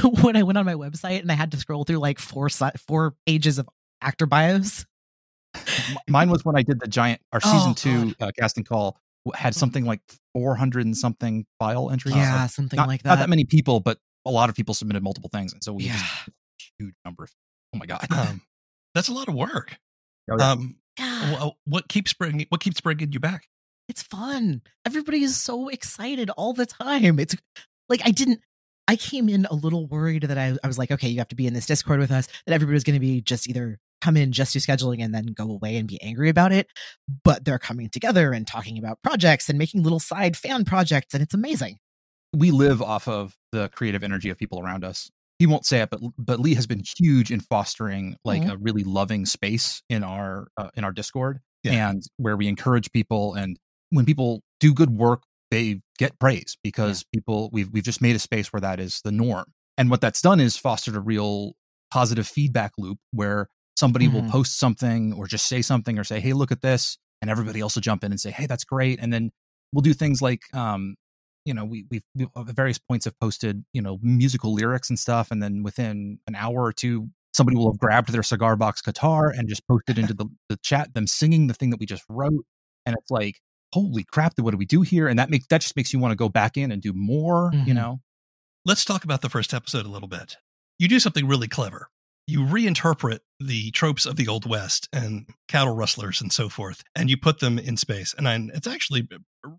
when 0.22 0.36
I 0.36 0.44
went 0.44 0.58
on 0.58 0.66
my 0.66 0.76
website 0.76 1.22
and 1.22 1.32
I 1.32 1.36
had 1.36 1.52
to 1.52 1.58
scroll 1.58 1.84
through 1.84 1.98
like 1.98 2.20
four 2.20 2.50
four 2.50 3.16
pages 3.26 3.58
of 3.60 3.68
actor 4.02 4.26
bios. 4.26 4.86
Mine 6.08 6.30
was 6.30 6.46
when 6.46 6.56
I 6.56 6.62
did 6.62 6.80
the 6.80 6.88
giant. 6.88 7.22
Our 7.32 7.42
season 7.42 7.72
Oh, 7.72 7.74
two 7.74 8.14
uh, 8.20 8.32
casting 8.38 8.64
call 8.64 8.98
had 9.34 9.56
something 9.56 9.86
like 9.86 10.02
400 10.34 10.86
and 10.86 10.96
something 10.96 11.46
file 11.60 11.90
entries. 11.90 12.16
yeah, 12.16 12.42
Like, 12.42 12.52
something 12.52 12.78
not, 12.78 12.88
like 12.88 13.04
that. 13.04 13.10
not 13.10 13.20
that. 13.20 13.30
many 13.30 13.44
people, 13.44 13.80
but 13.80 13.98
a 14.26 14.32
lot 14.32 14.50
of 14.50 14.56
people 14.56 14.74
submitted 14.74 15.04
multiple 15.04 15.30
things, 15.34 15.54
and 15.54 15.64
so 15.64 15.74
we 15.74 15.86
yeah. 15.86 16.02
huge 16.80 16.94
number. 17.06 17.24
Of, 17.24 17.32
oh 17.74 17.78
my 17.78 17.86
god! 17.86 18.06
Um, 18.12 18.42
that's 18.94 19.08
a 19.08 19.14
lot 19.14 19.28
of 19.28 19.36
work. 19.36 19.78
Oh. 20.30 20.40
Um, 20.40 20.76
yeah. 21.00 21.50
what 21.66 21.88
keeps 21.88 22.14
bringing 22.14 22.46
what 22.50 22.62
keeps 22.62 22.82
bringing 22.82 23.12
you 23.12 23.20
back? 23.20 23.48
It's 23.90 24.04
fun. 24.04 24.62
Everybody 24.86 25.24
is 25.24 25.38
so 25.38 25.70
excited 25.70 26.30
all 26.32 26.54
the 26.54 26.66
time. 26.66 27.20
It's 27.20 27.36
like 27.90 28.02
I 28.06 28.12
didn't. 28.12 28.42
I 28.90 28.96
came 28.96 29.28
in 29.28 29.46
a 29.50 29.54
little 29.54 29.86
worried 29.86 30.24
that 30.24 30.38
I, 30.38 30.56
I 30.64 30.68
was 30.68 30.78
like, 30.78 30.92
okay, 30.92 31.10
you 31.10 31.18
have 31.18 31.28
to 31.30 31.36
be 31.36 31.46
in 31.46 31.54
this 31.54 31.66
Discord 31.66 32.00
with 32.00 32.12
us. 32.12 32.28
That 32.46 32.54
everybody 32.54 32.74
was 32.76 32.86
going 32.86 32.94
to 32.96 33.00
be 33.02 33.20
just 33.22 33.50
either 33.50 33.80
come 34.02 34.16
in, 34.16 34.32
just 34.32 34.54
do 34.54 34.60
scheduling, 34.60 35.04
and 35.04 35.14
then 35.14 35.26
go 35.28 35.50
away 35.52 35.76
and 35.76 35.88
be 35.88 36.02
angry 36.02 36.30
about 36.30 36.52
it. 36.54 36.68
But 37.24 37.44
they're 37.44 37.60
coming 37.60 37.90
together 37.90 38.32
and 38.32 38.48
talking 38.48 38.78
about 38.78 39.02
projects 39.04 39.50
and 39.50 39.58
making 39.60 39.84
little 39.84 40.00
side 40.00 40.38
fan 40.38 40.64
projects, 40.66 41.14
and 41.14 41.22
it's 41.24 41.34
amazing. 41.34 41.78
we 42.34 42.52
live 42.52 42.82
off 42.82 43.08
of 43.08 43.36
the 43.54 43.70
creative 43.70 44.04
energy 44.04 44.30
of 44.30 44.38
people 44.38 44.60
around 44.60 44.84
us. 44.84 45.10
He 45.40 45.48
won't 45.48 45.66
say 45.66 45.80
it, 45.82 45.90
but 45.90 46.02
but 46.18 46.40
Lee 46.42 46.56
has 46.56 46.68
been 46.68 46.84
huge 47.00 47.32
in 47.32 47.40
fostering 47.40 48.16
like 48.26 48.42
Mhm. 48.44 48.52
a 48.52 48.58
really 48.58 48.84
loving 48.84 49.26
space 49.26 49.82
in 49.90 50.04
our 50.04 50.48
uh, 50.58 50.70
in 50.76 50.84
our 50.84 50.92
Discord, 50.92 51.40
Yeah. 51.64 51.90
and 51.90 52.04
where 52.18 52.36
we 52.38 52.48
encourage 52.48 52.92
people. 52.92 53.34
And 53.34 53.58
when 53.90 54.06
people 54.06 54.42
do 54.60 54.74
good 54.74 54.90
work, 54.92 55.24
they 55.52 55.82
get 55.98 56.20
praise 56.20 56.58
because 56.64 57.04
people 57.14 57.50
we've 57.54 57.70
we've 57.72 57.84
just 57.84 58.02
made 58.02 58.16
a 58.16 58.20
space 58.20 58.52
where 58.52 58.62
that 58.62 58.80
is 58.80 59.02
the 59.04 59.12
norm. 59.12 59.46
And 59.78 59.90
what 59.90 60.02
that's 60.02 60.22
done 60.22 60.40
is 60.40 60.58
fostered 60.58 60.96
a 60.96 61.00
real 61.00 61.54
positive 61.92 62.28
feedback 62.28 62.74
loop 62.78 62.98
where 63.12 63.48
somebody 63.78 64.08
will 64.08 64.24
Mhm. 64.24 64.30
post 64.30 64.60
something 64.60 65.14
or 65.14 65.28
just 65.28 65.48
say 65.48 65.62
something 65.62 65.98
or 66.00 66.04
say, 66.04 66.20
"Hey, 66.20 66.34
look 66.34 66.52
at 66.52 66.62
this," 66.62 66.98
and 67.22 67.30
everybody 67.32 67.60
else 67.62 67.76
will 67.76 67.82
jump 67.82 68.04
in 68.04 68.12
and 68.12 68.20
say, 68.20 68.32
"Hey, 68.32 68.46
that's 68.46 68.64
great," 68.66 69.00
and 69.00 69.14
then 69.14 69.32
we'll 69.72 69.82
do 69.84 69.94
things 69.94 70.22
like 70.22 70.42
um, 70.54 70.96
you 71.46 71.54
know, 71.54 71.64
we 71.64 71.86
we've, 71.90 72.04
we 72.16 72.28
at 72.36 72.48
various 72.56 72.78
points 72.78 73.06
have 73.06 73.18
posted, 73.22 73.64
you 73.72 73.82
know, 73.82 74.00
musical 74.02 74.54
lyrics 74.54 74.90
and 74.90 75.00
stuff, 75.00 75.32
and 75.32 75.42
then 75.42 75.64
within 75.64 76.20
an 76.28 76.36
hour 76.36 76.64
or 76.64 76.74
two, 76.74 77.08
somebody 77.34 77.56
will 77.56 77.72
have 77.72 77.80
grabbed 77.80 78.12
their 78.12 78.24
cigar 78.24 78.58
box 78.58 78.82
guitar 78.82 79.30
and 79.30 79.48
just 79.48 79.66
posted 79.68 79.98
into 79.98 80.14
the, 80.14 80.26
the 80.50 80.58
chat 80.58 80.94
them 80.94 81.08
singing 81.08 81.48
the 81.48 81.54
thing 81.54 81.70
that 81.70 81.80
we 81.80 81.86
just 81.86 82.04
wrote, 82.10 82.46
and 82.86 82.96
it's 83.00 83.10
like, 83.10 83.40
holy 83.80 84.04
crap, 84.04 84.34
what 84.40 84.52
do 84.52 84.58
we 84.58 84.66
do 84.66 84.82
here? 84.82 85.08
And 85.08 85.18
that 85.20 85.30
makes 85.30 85.46
that 85.48 85.62
just 85.62 85.76
makes 85.76 85.94
you 85.94 86.00
want 86.00 86.12
to 86.12 86.16
go 86.16 86.30
back 86.30 86.58
in 86.58 86.72
and 86.72 86.82
do 86.82 86.94
more, 86.94 87.52
you 87.54 87.74
Mhm. 87.74 87.76
know. 87.76 88.02
Let's 88.66 88.84
talk 88.86 89.04
about 89.04 89.22
the 89.22 89.30
first 89.30 89.54
episode 89.54 89.86
a 89.86 89.90
little 89.90 90.08
bit. 90.10 90.38
You 90.80 90.88
do 90.88 91.00
something 91.00 91.28
really 91.28 91.48
clever. 91.48 91.90
You 92.28 92.42
reinterpret 92.42 93.20
the 93.40 93.72
tropes 93.72 94.06
of 94.06 94.18
the 94.18 94.28
Old 94.28 94.46
West 94.46 94.90
and 94.92 95.28
cattle 95.48 95.74
rustlers 95.76 96.20
and 96.22 96.34
so 96.34 96.50
forth, 96.50 96.84
and 96.96 97.10
you 97.10 97.16
put 97.18 97.40
them 97.40 97.58
in 97.58 97.78
space. 97.78 98.14
And 98.18 98.28
I, 98.28 98.38
it's 98.54 98.68
actually 98.68 99.08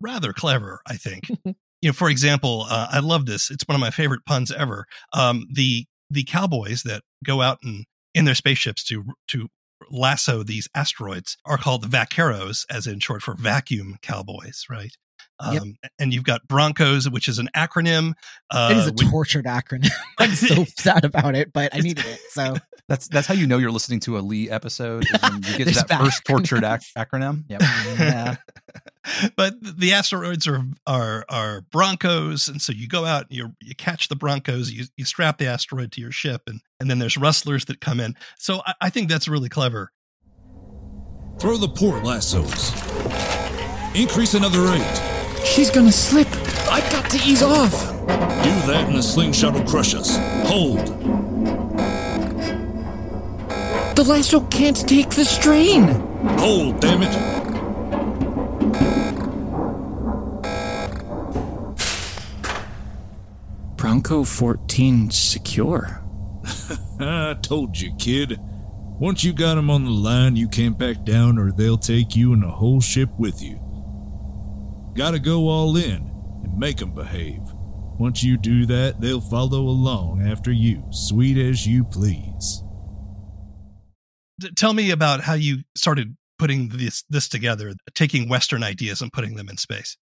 rather 0.01 0.33
clever, 0.33 0.81
I 0.85 0.95
think. 0.97 1.29
you 1.45 1.55
know, 1.83 1.93
for 1.93 2.09
example, 2.09 2.65
uh, 2.69 2.87
I 2.91 2.99
love 2.99 3.25
this. 3.25 3.49
It's 3.49 3.63
one 3.67 3.75
of 3.75 3.79
my 3.81 3.89
favorite 3.89 4.25
puns 4.25 4.51
ever. 4.51 4.85
Um, 5.13 5.47
the 5.51 5.85
the 6.11 6.23
cowboys 6.23 6.83
that 6.83 7.01
go 7.23 7.41
out 7.41 7.59
and 7.63 7.85
in 8.13 8.25
their 8.25 8.35
spaceships 8.35 8.83
to 8.85 9.03
to 9.29 9.47
lasso 9.89 10.43
these 10.43 10.67
asteroids 10.75 11.37
are 11.45 11.57
called 11.57 11.89
vaqueros, 11.89 12.65
as 12.69 12.87
in 12.87 12.99
short 12.99 13.21
for 13.21 13.33
vacuum 13.35 13.97
cowboys, 14.01 14.65
right? 14.69 14.91
Um, 15.41 15.53
Yep. 15.53 15.63
And 15.99 16.13
you've 16.13 16.25
got 16.25 16.47
Broncos, 16.47 17.09
which 17.09 17.27
is 17.29 17.39
an 17.39 17.49
acronym. 17.55 18.13
Uh, 18.51 18.69
it 18.71 18.77
is 18.77 18.87
a 18.87 18.91
which- 18.91 19.09
tortured 19.09 19.45
acronym. 19.45 19.89
I'm 20.17 20.31
so 20.31 20.65
sad 20.77 21.05
about 21.05 21.35
it, 21.35 21.53
but 21.53 21.73
I 21.73 21.79
needed 21.79 22.05
it. 22.05 22.19
So 22.31 22.55
That's 22.89 23.07
that's 23.07 23.27
how 23.27 23.35
you 23.35 23.45
know 23.45 23.59
you're 23.59 23.69
listening 23.71 23.99
to 24.01 24.17
a 24.17 24.21
Lee 24.21 24.49
episode. 24.49 25.03
Is 25.05 25.21
when 25.21 25.35
you 25.43 25.57
get 25.59 25.67
to 25.67 25.85
that 25.87 25.99
first 25.99 26.25
tortured 26.25 26.63
ac- 26.63 26.91
acronym. 26.97 27.43
Yep. 27.47 27.61
yeah, 27.61 28.35
but 29.35 29.55
the 29.61 29.93
asteroids 29.93 30.47
are 30.47 30.63
are 30.85 31.25
are 31.29 31.61
Broncos, 31.71 32.47
and 32.47 32.61
so 32.61 32.73
you 32.73 32.87
go 32.87 33.05
out 33.05 33.27
and 33.29 33.37
you 33.37 33.55
you 33.61 33.75
catch 33.75 34.07
the 34.07 34.15
Broncos, 34.15 34.71
you 34.71 34.85
you 34.97 35.05
strap 35.05 35.37
the 35.37 35.47
asteroid 35.47 35.91
to 35.93 36.01
your 36.01 36.11
ship, 36.11 36.43
and 36.47 36.61
and 36.79 36.89
then 36.89 36.99
there's 36.99 37.17
rustlers 37.17 37.65
that 37.65 37.81
come 37.81 37.99
in. 37.99 38.15
So 38.37 38.61
I, 38.65 38.73
I 38.81 38.89
think 38.89 39.09
that's 39.09 39.27
really 39.27 39.49
clever. 39.49 39.91
Throw 41.39 41.57
the 41.57 41.69
port 41.69 42.03
lassos. 42.03 42.73
Increase 43.95 44.33
another 44.33 44.67
eight. 44.73 45.45
She's 45.45 45.71
gonna 45.71 45.91
slip. 45.91 46.27
I've 46.69 46.89
got 46.91 47.09
to 47.11 47.17
ease 47.17 47.41
off. 47.41 47.71
Do 47.71 48.55
that 48.67 48.85
and 48.87 48.95
the 48.95 49.03
slingshot 49.03 49.53
will 49.53 49.65
crush 49.65 49.95
us. 49.95 50.17
Hold. 50.47 50.85
The 53.95 54.03
lasso 54.03 54.41
can't 54.47 54.87
take 54.87 55.09
the 55.09 55.25
strain. 55.25 55.87
Hold, 56.37 56.79
damn 56.79 57.01
it. 57.01 57.38
Bronco 63.79 64.25
14 64.25 65.09
secure. 65.09 66.03
I 66.99 67.33
told 67.41 67.79
you, 67.79 67.95
kid. 67.95 68.37
Once 68.99 69.23
you 69.23 69.31
got 69.31 69.55
them 69.55 69.69
on 69.69 69.85
the 69.85 69.89
line, 69.89 70.35
you 70.35 70.49
can't 70.49 70.77
back 70.77 71.05
down 71.05 71.37
or 71.39 71.53
they'll 71.53 71.77
take 71.77 72.13
you 72.13 72.33
and 72.33 72.43
the 72.43 72.49
whole 72.49 72.81
ship 72.81 73.09
with 73.17 73.41
you. 73.41 73.57
Gotta 74.97 75.17
go 75.17 75.47
all 75.47 75.77
in 75.77 76.11
and 76.43 76.57
make 76.57 76.81
make 76.81 76.81
'em 76.81 76.93
behave. 76.93 77.39
Once 77.97 78.21
you 78.21 78.35
do 78.35 78.65
that, 78.65 78.99
they'll 78.99 79.21
follow 79.21 79.61
along 79.61 80.27
after 80.27 80.51
you, 80.51 80.83
sweet 80.91 81.37
as 81.37 81.65
you 81.65 81.85
please. 81.85 82.61
D- 84.41 84.51
tell 84.57 84.73
me 84.73 84.91
about 84.91 85.21
how 85.21 85.35
you 85.35 85.63
started 85.77 86.17
putting 86.37 86.67
this 86.67 87.05
this 87.09 87.29
together, 87.29 87.73
taking 87.95 88.27
Western 88.27 88.61
ideas 88.61 89.01
and 89.01 89.13
putting 89.13 89.35
them 89.35 89.47
in 89.47 89.55
space. 89.55 89.95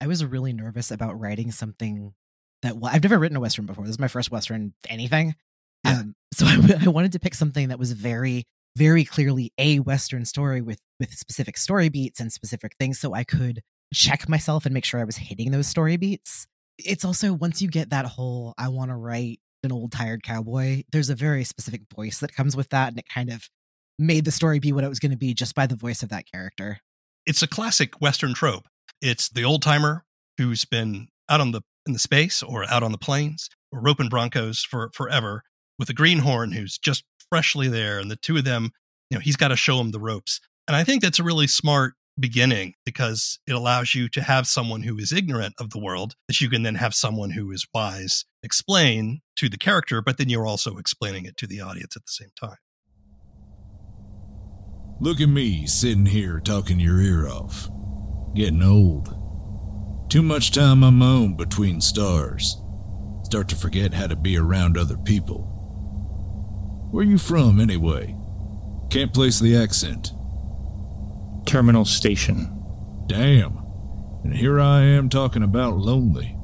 I 0.00 0.08
was 0.08 0.24
really 0.24 0.52
nervous 0.52 0.90
about 0.90 1.20
writing 1.20 1.52
something 1.52 2.14
that 2.62 2.76
well, 2.76 2.92
I've 2.92 3.02
never 3.02 3.18
written 3.18 3.36
a 3.36 3.40
western 3.40 3.66
before. 3.66 3.84
This 3.84 3.92
is 3.92 3.98
my 3.98 4.08
first 4.08 4.30
western 4.30 4.74
anything. 4.88 5.34
Yeah. 5.84 6.00
Um, 6.00 6.14
so 6.32 6.46
I, 6.46 6.78
I 6.84 6.88
wanted 6.88 7.12
to 7.12 7.20
pick 7.20 7.34
something 7.34 7.68
that 7.68 7.78
was 7.78 7.92
very, 7.92 8.44
very 8.76 9.04
clearly 9.04 9.52
a 9.58 9.80
western 9.80 10.24
story 10.24 10.60
with 10.60 10.80
with 10.98 11.12
specific 11.12 11.56
story 11.56 11.88
beats 11.88 12.20
and 12.20 12.32
specific 12.32 12.76
things, 12.78 12.98
so 12.98 13.14
I 13.14 13.24
could 13.24 13.62
check 13.92 14.28
myself 14.28 14.64
and 14.64 14.72
make 14.72 14.84
sure 14.84 15.00
I 15.00 15.04
was 15.04 15.16
hitting 15.16 15.50
those 15.50 15.66
story 15.66 15.96
beats. 15.96 16.46
It's 16.78 17.04
also 17.04 17.32
once 17.32 17.60
you 17.60 17.68
get 17.68 17.90
that 17.90 18.06
whole 18.06 18.54
I 18.56 18.68
want 18.68 18.90
to 18.90 18.96
write 18.96 19.40
an 19.64 19.72
old 19.72 19.92
tired 19.92 20.22
cowboy, 20.22 20.82
there's 20.90 21.10
a 21.10 21.14
very 21.14 21.44
specific 21.44 21.82
voice 21.94 22.18
that 22.20 22.34
comes 22.34 22.56
with 22.56 22.70
that, 22.70 22.88
and 22.88 22.98
it 22.98 23.08
kind 23.08 23.30
of 23.30 23.48
made 23.98 24.24
the 24.24 24.32
story 24.32 24.58
be 24.58 24.72
what 24.72 24.84
it 24.84 24.88
was 24.88 24.98
going 24.98 25.12
to 25.12 25.18
be 25.18 25.34
just 25.34 25.54
by 25.54 25.66
the 25.66 25.76
voice 25.76 26.02
of 26.02 26.08
that 26.08 26.30
character. 26.30 26.78
It's 27.26 27.42
a 27.42 27.46
classic 27.46 28.00
Western 28.00 28.34
trope. 28.34 28.66
It's 29.00 29.28
the 29.28 29.44
old 29.44 29.62
timer 29.62 30.04
who's 30.38 30.64
been 30.64 31.08
out 31.28 31.40
on 31.40 31.52
the 31.52 31.62
in 31.86 31.92
the 31.92 31.98
space 31.98 32.42
or 32.42 32.64
out 32.70 32.82
on 32.82 32.92
the 32.92 32.98
plains 32.98 33.48
or 33.70 33.80
roping 33.80 34.08
broncos 34.08 34.60
for 34.60 34.90
forever 34.94 35.42
with 35.78 35.88
a 35.88 35.94
greenhorn 35.94 36.52
who's 36.52 36.78
just 36.78 37.04
freshly 37.28 37.68
there, 37.68 37.98
and 37.98 38.10
the 38.10 38.16
two 38.16 38.36
of 38.36 38.44
them, 38.44 38.70
you 39.10 39.16
know, 39.16 39.20
he's 39.20 39.36
got 39.36 39.48
to 39.48 39.56
show 39.56 39.78
them 39.78 39.90
the 39.90 40.00
ropes. 40.00 40.40
And 40.68 40.76
I 40.76 40.84
think 40.84 41.02
that's 41.02 41.18
a 41.18 41.24
really 41.24 41.46
smart 41.46 41.94
beginning 42.18 42.74
because 42.84 43.38
it 43.46 43.52
allows 43.52 43.94
you 43.94 44.08
to 44.10 44.20
have 44.20 44.46
someone 44.46 44.82
who 44.82 44.98
is 44.98 45.12
ignorant 45.12 45.54
of 45.58 45.70
the 45.70 45.80
world 45.80 46.14
that 46.28 46.40
you 46.40 46.50
can 46.50 46.62
then 46.62 46.74
have 46.74 46.94
someone 46.94 47.30
who 47.30 47.50
is 47.50 47.66
wise 47.74 48.26
explain 48.42 49.20
to 49.36 49.48
the 49.48 49.56
character, 49.56 50.02
but 50.02 50.18
then 50.18 50.28
you're 50.28 50.46
also 50.46 50.76
explaining 50.76 51.24
it 51.24 51.36
to 51.38 51.46
the 51.46 51.60
audience 51.60 51.96
at 51.96 52.04
the 52.04 52.12
same 52.12 52.30
time. 52.38 52.58
Look 55.00 55.20
at 55.20 55.28
me 55.28 55.66
sitting 55.66 56.06
here 56.06 56.38
talking 56.38 56.78
your 56.78 57.00
ear 57.00 57.26
off. 57.26 57.68
Getting 58.34 58.62
old. 58.62 59.21
Too 60.12 60.20
much 60.20 60.50
time 60.50 60.84
on 60.84 60.96
my 60.96 61.06
own 61.06 61.36
between 61.36 61.80
stars. 61.80 62.60
Start 63.22 63.48
to 63.48 63.56
forget 63.56 63.94
how 63.94 64.08
to 64.08 64.14
be 64.14 64.36
around 64.36 64.76
other 64.76 64.98
people. 64.98 65.38
Where 66.90 67.02
you 67.02 67.16
from, 67.16 67.58
anyway? 67.58 68.14
Can't 68.90 69.14
place 69.14 69.40
the 69.40 69.56
accent. 69.56 70.12
Terminal 71.46 71.86
Station. 71.86 72.62
Damn. 73.06 73.56
And 74.22 74.34
here 74.34 74.60
I 74.60 74.82
am 74.82 75.08
talking 75.08 75.42
about 75.42 75.78
lonely. 75.78 76.36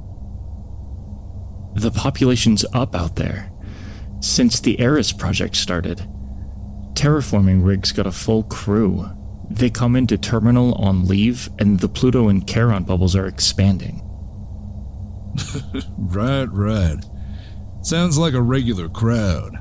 The 1.75 1.91
population's 1.91 2.65
up 2.73 2.95
out 2.95 3.17
there. 3.17 3.53
Since 4.21 4.61
the 4.61 4.81
Eris 4.81 5.13
project 5.13 5.57
started, 5.57 5.99
terraforming 6.95 7.67
rigs 7.67 7.93
got 7.93 8.07
a 8.07 8.13
full 8.13 8.45
crew. 8.45 9.11
They 9.51 9.71
come 9.71 9.97
into 9.97 10.19
terminal 10.19 10.75
on 10.75 11.07
leave, 11.07 11.49
and 11.59 11.81
the 11.81 11.89
Pluto 11.89 12.29
and 12.29 12.47
Charon 12.47 12.85
bubbles 12.85 13.17
are 13.17 13.27
expanding. 13.27 14.05
Right, 15.99 16.49
right. 16.51 17.05
Sounds 17.83 18.17
like 18.19 18.33
a 18.35 18.43
regular 18.43 18.89
crowd. 18.89 19.59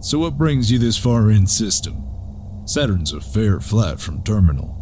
So, 0.00 0.18
what 0.18 0.36
brings 0.36 0.70
you 0.70 0.78
this 0.78 0.98
far 0.98 1.30
in 1.30 1.46
system? 1.46 2.04
Saturn's 2.66 3.12
a 3.12 3.20
fair 3.20 3.60
flight 3.60 3.98
from 3.98 4.22
terminal. 4.22 4.80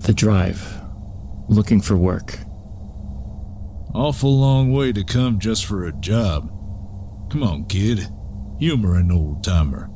The 0.00 0.12
drive. 0.12 0.82
Looking 1.48 1.80
for 1.80 1.96
work. 1.96 2.38
Awful 3.94 4.38
long 4.38 4.72
way 4.72 4.92
to 4.92 5.04
come 5.04 5.38
just 5.38 5.64
for 5.64 5.84
a 5.84 5.92
job. 5.92 6.48
Come 7.30 7.42
on, 7.42 7.64
kid. 7.64 8.08
Humor 8.58 8.96
an 8.96 9.10
old 9.10 9.42
timer. 9.42 9.90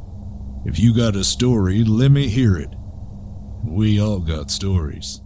If 0.66 0.78
you 0.78 0.96
got 0.96 1.14
a 1.14 1.24
story, 1.24 1.84
let 1.84 2.10
me 2.10 2.28
hear 2.28 2.56
it. 2.56 2.70
We 3.66 4.00
all 4.00 4.18
got 4.18 4.50
stories. 4.50 5.20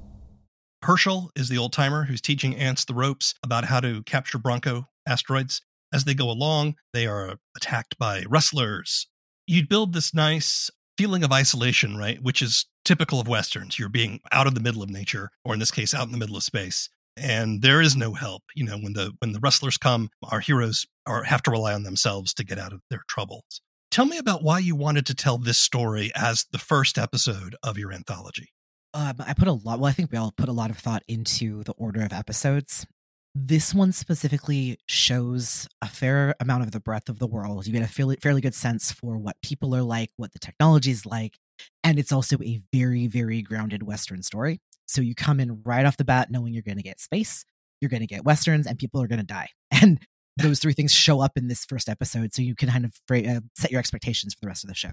Herschel 0.83 1.31
is 1.37 1.49
the 1.49 1.59
old 1.59 1.73
timer 1.73 2.03
who's 2.03 2.21
teaching 2.21 2.57
ants 2.57 2.85
the 2.85 2.95
ropes 2.95 3.35
about 3.45 3.65
how 3.65 3.79
to 3.79 4.03
capture 4.03 4.39
Bronco 4.39 4.89
asteroids. 5.07 5.63
As 5.95 6.05
they 6.05 6.15
go 6.15 6.29
along, 6.29 6.75
they 6.93 7.07
are 7.07 7.37
attacked 7.57 7.97
by 7.99 8.25
rustlers. 8.29 9.07
You'd 9.47 9.69
build 9.69 9.93
this 9.93 10.13
nice 10.13 10.71
feeling 10.97 11.23
of 11.23 11.31
isolation, 11.31 11.97
right? 11.97 12.21
Which 12.21 12.43
is 12.43 12.67
typical 12.85 13.21
of 13.21 13.29
Westerns. 13.29 13.79
You're 13.79 13.89
being 13.89 14.21
out 14.33 14.49
of 14.49 14.57
the 14.57 14.61
middle 14.61 14.83
of 14.83 14.91
nature, 14.91 15.31
or 15.45 15.55
in 15.55 15.61
this 15.61 15.71
case, 15.71 15.95
out 15.95 16.07
in 16.07 16.13
the 16.13 16.19
middle 16.19 16.37
of 16.37 16.43
space. 16.43 16.89
And 17.17 17.63
there 17.63 17.81
is 17.81 17.95
no 17.95 18.13
help. 18.13 18.43
You 18.57 18.65
know, 18.65 18.79
when 18.79 18.95
the 18.95 19.13
when 19.21 19.33
the 19.33 19.41
rustlers 19.41 19.77
come, 19.77 20.11
our 20.33 20.41
heroes 20.41 20.85
are 21.07 21.23
have 21.23 21.43
to 21.45 21.53
rely 21.53 21.75
on 21.75 21.85
themselves 21.85 22.35
to 22.35 22.45
get 22.45 22.59
out 22.59 22.73
of 22.73 22.81
their 22.91 23.03
troubles. 23.09 23.61
Tell 23.91 24.05
me 24.05 24.19
about 24.19 24.43
why 24.43 24.59
you 24.59 24.77
wanted 24.77 25.07
to 25.07 25.15
tell 25.15 25.39
this 25.39 25.59
story 25.59 26.11
as 26.15 26.45
the 26.53 26.59
first 26.59 26.99
episode 26.99 27.57
of 27.63 27.79
your 27.79 27.93
anthology. 27.93 28.53
Um, 28.95 29.15
I 29.19 29.33
put 29.35 29.49
a 29.49 29.53
lot. 29.53 29.81
Well, 29.81 29.89
I 29.89 29.93
think 29.93 30.13
we 30.13 30.19
all 30.19 30.33
put 30.37 30.49
a 30.49 30.53
lot 30.53 30.71
of 30.71 30.79
thought 30.79 31.03
into 31.09 31.65
the 31.65 31.73
order 31.73 32.03
of 32.03 32.13
episodes. 32.13 32.87
This 33.35 33.75
one 33.75 33.93
specifically 33.93 34.79
shows 34.87 35.69
a 35.81 35.89
fair 35.89 36.35
amount 36.41 36.65
of 36.65 36.73
the 36.73 36.81
breadth 36.81 37.09
of 37.09 37.19
the 37.19 37.27
world. 37.27 37.67
You 37.67 37.73
get 37.73 37.83
a 37.83 37.87
fairly, 37.87 38.17
fairly 38.17 38.41
good 38.41 38.55
sense 38.55 38.93
for 38.93 39.17
what 39.17 39.37
people 39.43 39.75
are 39.75 39.83
like, 39.83 40.11
what 40.17 40.33
the 40.33 40.39
technology 40.39 40.91
is 40.91 41.07
like, 41.07 41.39
and 41.85 41.99
it's 41.99 42.13
also 42.13 42.37
a 42.43 42.61
very, 42.73 43.07
very 43.07 43.43
grounded 43.43 43.83
Western 43.83 44.23
story. 44.23 44.61
So 44.87 45.03
you 45.03 45.15
come 45.15 45.41
in 45.41 45.63
right 45.65 45.87
off 45.87 45.97
the 45.97 46.05
bat 46.05 46.31
knowing 46.31 46.53
you're 46.53 46.63
going 46.63 46.79
to 46.79 46.83
get 46.83 47.01
space, 47.01 47.45
you're 47.81 47.91
going 47.91 48.01
to 48.01 48.07
get 48.07 48.25
Westerns, 48.25 48.67
and 48.67 48.79
people 48.79 49.03
are 49.03 49.09
going 49.09 49.21
to 49.21 49.25
die. 49.25 49.49
And 49.81 50.01
those 50.39 50.59
three 50.61 50.73
things 50.73 50.93
show 50.95 51.21
up 51.21 51.33
in 51.37 51.49
this 51.49 51.65
first 51.65 51.89
episode, 51.89 52.35
so 52.35 52.43
you 52.43 52.55
can 52.55 52.69
kind 52.69 52.85
of 52.85 52.95
uh, 53.11 53.41
set 53.57 53.71
your 53.71 53.79
expectations 53.81 54.35
for 54.35 54.41
the 54.43 54.47
rest 54.49 54.65
of 54.65 54.69
the 54.69 54.75
show. 54.75 54.91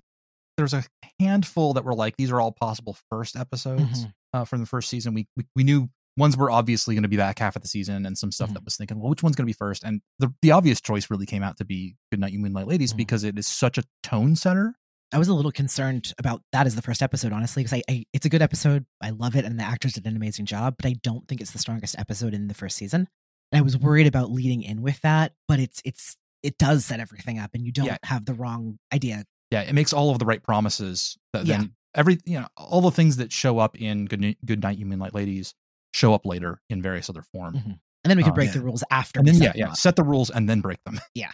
There's 0.58 0.74
a 0.74 0.84
handful 1.20 1.74
that 1.74 1.84
were 1.84 1.94
like 1.96 2.16
these 2.18 2.32
are 2.32 2.40
all 2.40 2.52
possible 2.52 2.98
first 3.10 3.36
episodes 3.36 4.06
Mhm. 4.06 4.14
uh, 4.34 4.46
from 4.46 4.62
the 4.62 4.66
first 4.66 4.90
season. 4.90 5.14
We, 5.14 5.28
we 5.36 5.46
we 5.56 5.64
knew 5.64 5.90
ones 6.18 6.38
were 6.38 6.50
obviously 6.50 6.96
going 6.96 7.04
to 7.04 7.10
be 7.10 7.18
back 7.18 7.40
half 7.40 7.56
of 7.58 7.62
the 7.62 7.68
season, 7.68 8.06
and 8.06 8.18
some 8.18 8.32
stuff 8.32 8.54
that 8.54 8.64
was 8.64 8.78
thinking, 8.78 9.00
well, 9.00 9.10
which 9.10 9.22
one's 9.22 9.36
going 9.36 9.44
to 9.46 9.50
be 9.50 9.54
first? 9.54 9.84
And 9.84 10.02
the 10.20 10.34
the 10.42 10.52
obvious 10.52 10.80
choice 10.82 11.10
really 11.10 11.26
came 11.26 11.44
out 11.44 11.58
to 11.58 11.66
be 11.66 11.96
"Good 12.12 12.20
Night, 12.22 12.32
You 12.32 12.40
Moonlight 12.40 12.68
Ladies 12.68 12.94
Mhm. 12.94 12.98
because 12.98 13.24
it 13.26 13.38
is 13.38 13.48
such 13.48 13.78
a 13.78 13.84
tone 14.02 14.36
setter. 14.38 14.76
I 15.12 15.18
was 15.20 15.28
a 15.28 15.34
little 15.34 15.52
concerned 15.52 16.14
about 16.18 16.42
that 16.52 16.66
as 16.66 16.76
the 16.76 16.82
first 16.82 17.02
episode, 17.04 17.32
honestly, 17.34 17.64
because 17.64 17.74
I, 17.78 17.82
I 17.90 18.06
it's 18.14 18.26
a 18.26 18.30
good 18.30 18.42
episode. 18.42 18.86
I 19.02 19.10
love 19.12 19.36
it, 19.36 19.44
and 19.46 19.60
the 19.60 19.64
actors 19.64 19.94
did 19.94 20.06
an 20.08 20.16
amazing 20.16 20.46
job. 20.46 20.76
But 20.78 20.88
I 20.88 20.94
don't 21.04 21.28
think 21.28 21.42
it's 21.42 21.52
the 21.52 21.60
strongest 21.60 21.96
episode 22.00 22.34
in 22.34 22.48
the 22.48 22.54
first 22.54 22.78
season. 22.78 23.08
And 23.56 23.62
I 23.62 23.64
was 23.64 23.78
worried 23.78 24.06
about 24.08 24.32
leading 24.32 24.64
in 24.64 24.82
with 24.82 25.00
that, 25.02 25.34
but 25.48 25.60
it's 25.60 25.82
it's 25.86 26.18
it 26.44 26.58
does 26.58 26.86
set 26.86 27.00
everything 27.00 27.40
up, 27.40 27.52
and 27.54 27.66
you 27.66 27.72
don't 27.72 27.86
Yeah. 27.86 27.98
have 28.04 28.26
the 28.26 28.34
wrong 28.34 28.78
idea. 28.94 29.24
Yeah, 29.52 29.62
it 29.62 29.74
makes 29.74 29.94
all 29.94 30.12
of 30.12 30.20
the 30.20 30.26
right 30.26 30.44
promises. 30.44 31.18
That 31.34 31.46
Yeah. 31.46 31.58
then 31.58 31.76
every 31.96 32.20
you 32.26 32.40
know 32.42 32.48
all 32.58 32.82
the 32.82 32.92
things 32.92 33.18
that 33.18 33.32
show 33.32 33.60
up 33.60 33.80
in 33.80 34.06
Good 34.06 34.36
Good 34.46 34.62
Night 34.62 34.78
You 34.78 34.86
Moonlight 34.86 35.14
Ladies 35.14 35.54
show 35.94 36.14
up 36.14 36.26
later 36.26 36.60
in 36.70 36.82
various 36.82 37.10
other 37.10 37.22
form. 37.22 37.54
Mhm. 37.56 37.64
And 38.04 38.12
then 38.12 38.18
we 38.18 38.24
could 38.24 38.34
Oh, 38.34 38.36
break 38.36 38.48
yeah. 38.48 38.54
the 38.56 38.62
rules 38.62 38.84
after. 38.92 39.20
And 39.20 39.28
then 39.30 39.42
yeah, 39.42 39.54
yeah, 39.56 39.70
up. 39.70 39.78
set 39.78 39.96
the 39.96 40.04
rules 40.04 40.30
and 40.30 40.50
then 40.50 40.60
break 40.62 40.84
them. 40.84 41.00
Yeah. 41.16 41.32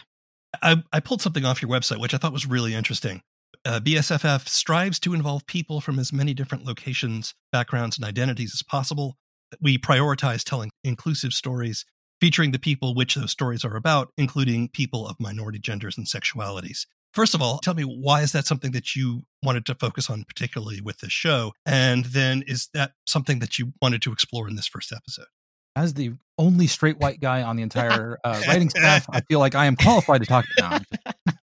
I, 0.62 0.82
I 0.92 1.00
pulled 1.00 1.20
something 1.22 1.44
off 1.44 1.60
your 1.62 1.70
website, 1.70 1.98
which 1.98 2.14
I 2.14 2.18
thought 2.18 2.32
was 2.32 2.46
really 2.46 2.74
interesting. 2.74 3.22
Uh, 3.64 3.80
BSFF 3.80 4.46
strives 4.48 4.98
to 5.00 5.14
involve 5.14 5.46
people 5.46 5.80
from 5.80 5.98
as 5.98 6.12
many 6.12 6.34
different 6.34 6.64
locations, 6.64 7.34
backgrounds, 7.52 7.96
and 7.98 8.04
identities 8.04 8.52
as 8.54 8.62
possible. 8.62 9.16
We 9.60 9.78
prioritize 9.78 10.44
telling 10.44 10.70
inclusive 10.84 11.32
stories 11.32 11.84
featuring 12.22 12.52
the 12.52 12.58
people 12.60 12.94
which 12.94 13.16
those 13.16 13.32
stories 13.32 13.64
are 13.64 13.74
about, 13.74 14.12
including 14.16 14.68
people 14.68 15.08
of 15.08 15.18
minority 15.18 15.58
genders 15.58 15.98
and 15.98 16.06
sexualities. 16.06 16.86
First 17.12 17.34
of 17.34 17.42
all, 17.42 17.58
tell 17.58 17.74
me 17.74 17.82
why 17.82 18.20
is 18.20 18.30
that 18.30 18.46
something 18.46 18.70
that 18.70 18.94
you 18.94 19.22
wanted 19.42 19.66
to 19.66 19.74
focus 19.74 20.08
on 20.08 20.22
particularly 20.22 20.80
with 20.80 20.98
this 20.98 21.10
show? 21.10 21.52
And 21.66 22.04
then 22.04 22.44
is 22.46 22.68
that 22.74 22.92
something 23.08 23.40
that 23.40 23.58
you 23.58 23.72
wanted 23.82 24.02
to 24.02 24.12
explore 24.12 24.48
in 24.48 24.54
this 24.54 24.68
first 24.68 24.92
episode? 24.92 25.26
As 25.74 25.94
the 25.94 26.12
only 26.38 26.68
straight 26.68 26.98
white 26.98 27.18
guy 27.18 27.42
on 27.42 27.56
the 27.56 27.64
entire 27.64 28.18
uh, 28.24 28.40
writing 28.46 28.70
staff, 28.70 29.04
I 29.10 29.22
feel 29.22 29.40
like 29.40 29.56
I 29.56 29.66
am 29.66 29.74
qualified 29.74 30.20
to 30.20 30.26
talk 30.28 30.44
now. 30.60 30.78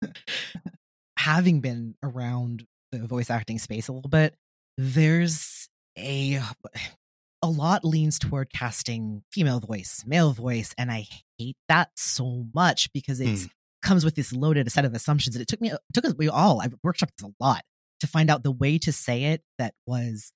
having 1.18 1.62
been 1.62 1.96
around 2.04 2.68
the 2.92 3.00
voice 3.00 3.32
acting 3.32 3.58
space 3.58 3.88
a 3.88 3.92
little 3.92 4.12
bit, 4.12 4.36
there's 4.78 5.68
a 5.98 6.40
a 7.41 7.49
lot 7.49 7.86
leans 7.86 8.19
toward 8.19 8.52
casting 8.52 9.23
female 9.32 9.60
voice, 9.60 10.04
male 10.06 10.34
voice, 10.34 10.73
and 10.78 10.91
I 10.91 11.08
hate 11.38 11.58
that 11.67 11.89
so 11.95 12.45
much 12.54 12.91
because 12.93 13.19
it 13.19 13.39
hmm. 13.39 13.45
comes 13.82 14.04
with 14.04 14.15
this 14.15 14.34
loaded 14.34 14.71
set 14.71 14.86
of 14.86 14.93
assumptions. 14.93 15.36
And 15.36 15.41
it 15.41 15.47
took 15.47 15.62
me, 15.62 15.71
it 15.71 15.80
took 15.93 16.06
us, 16.06 16.15
we 16.17 16.30
all, 16.30 16.62
I 16.62 16.67
workshopped 16.86 17.17
this 17.17 17.30
a 17.30 17.43
lot 17.43 17.63
to 18.02 18.08
find 18.08 18.30
out 18.30 18.43
the 18.43 18.52
way 18.52 18.78
to 18.80 18.91
say 18.91 19.25
it 19.25 19.41
that 19.58 19.73
was 19.86 20.32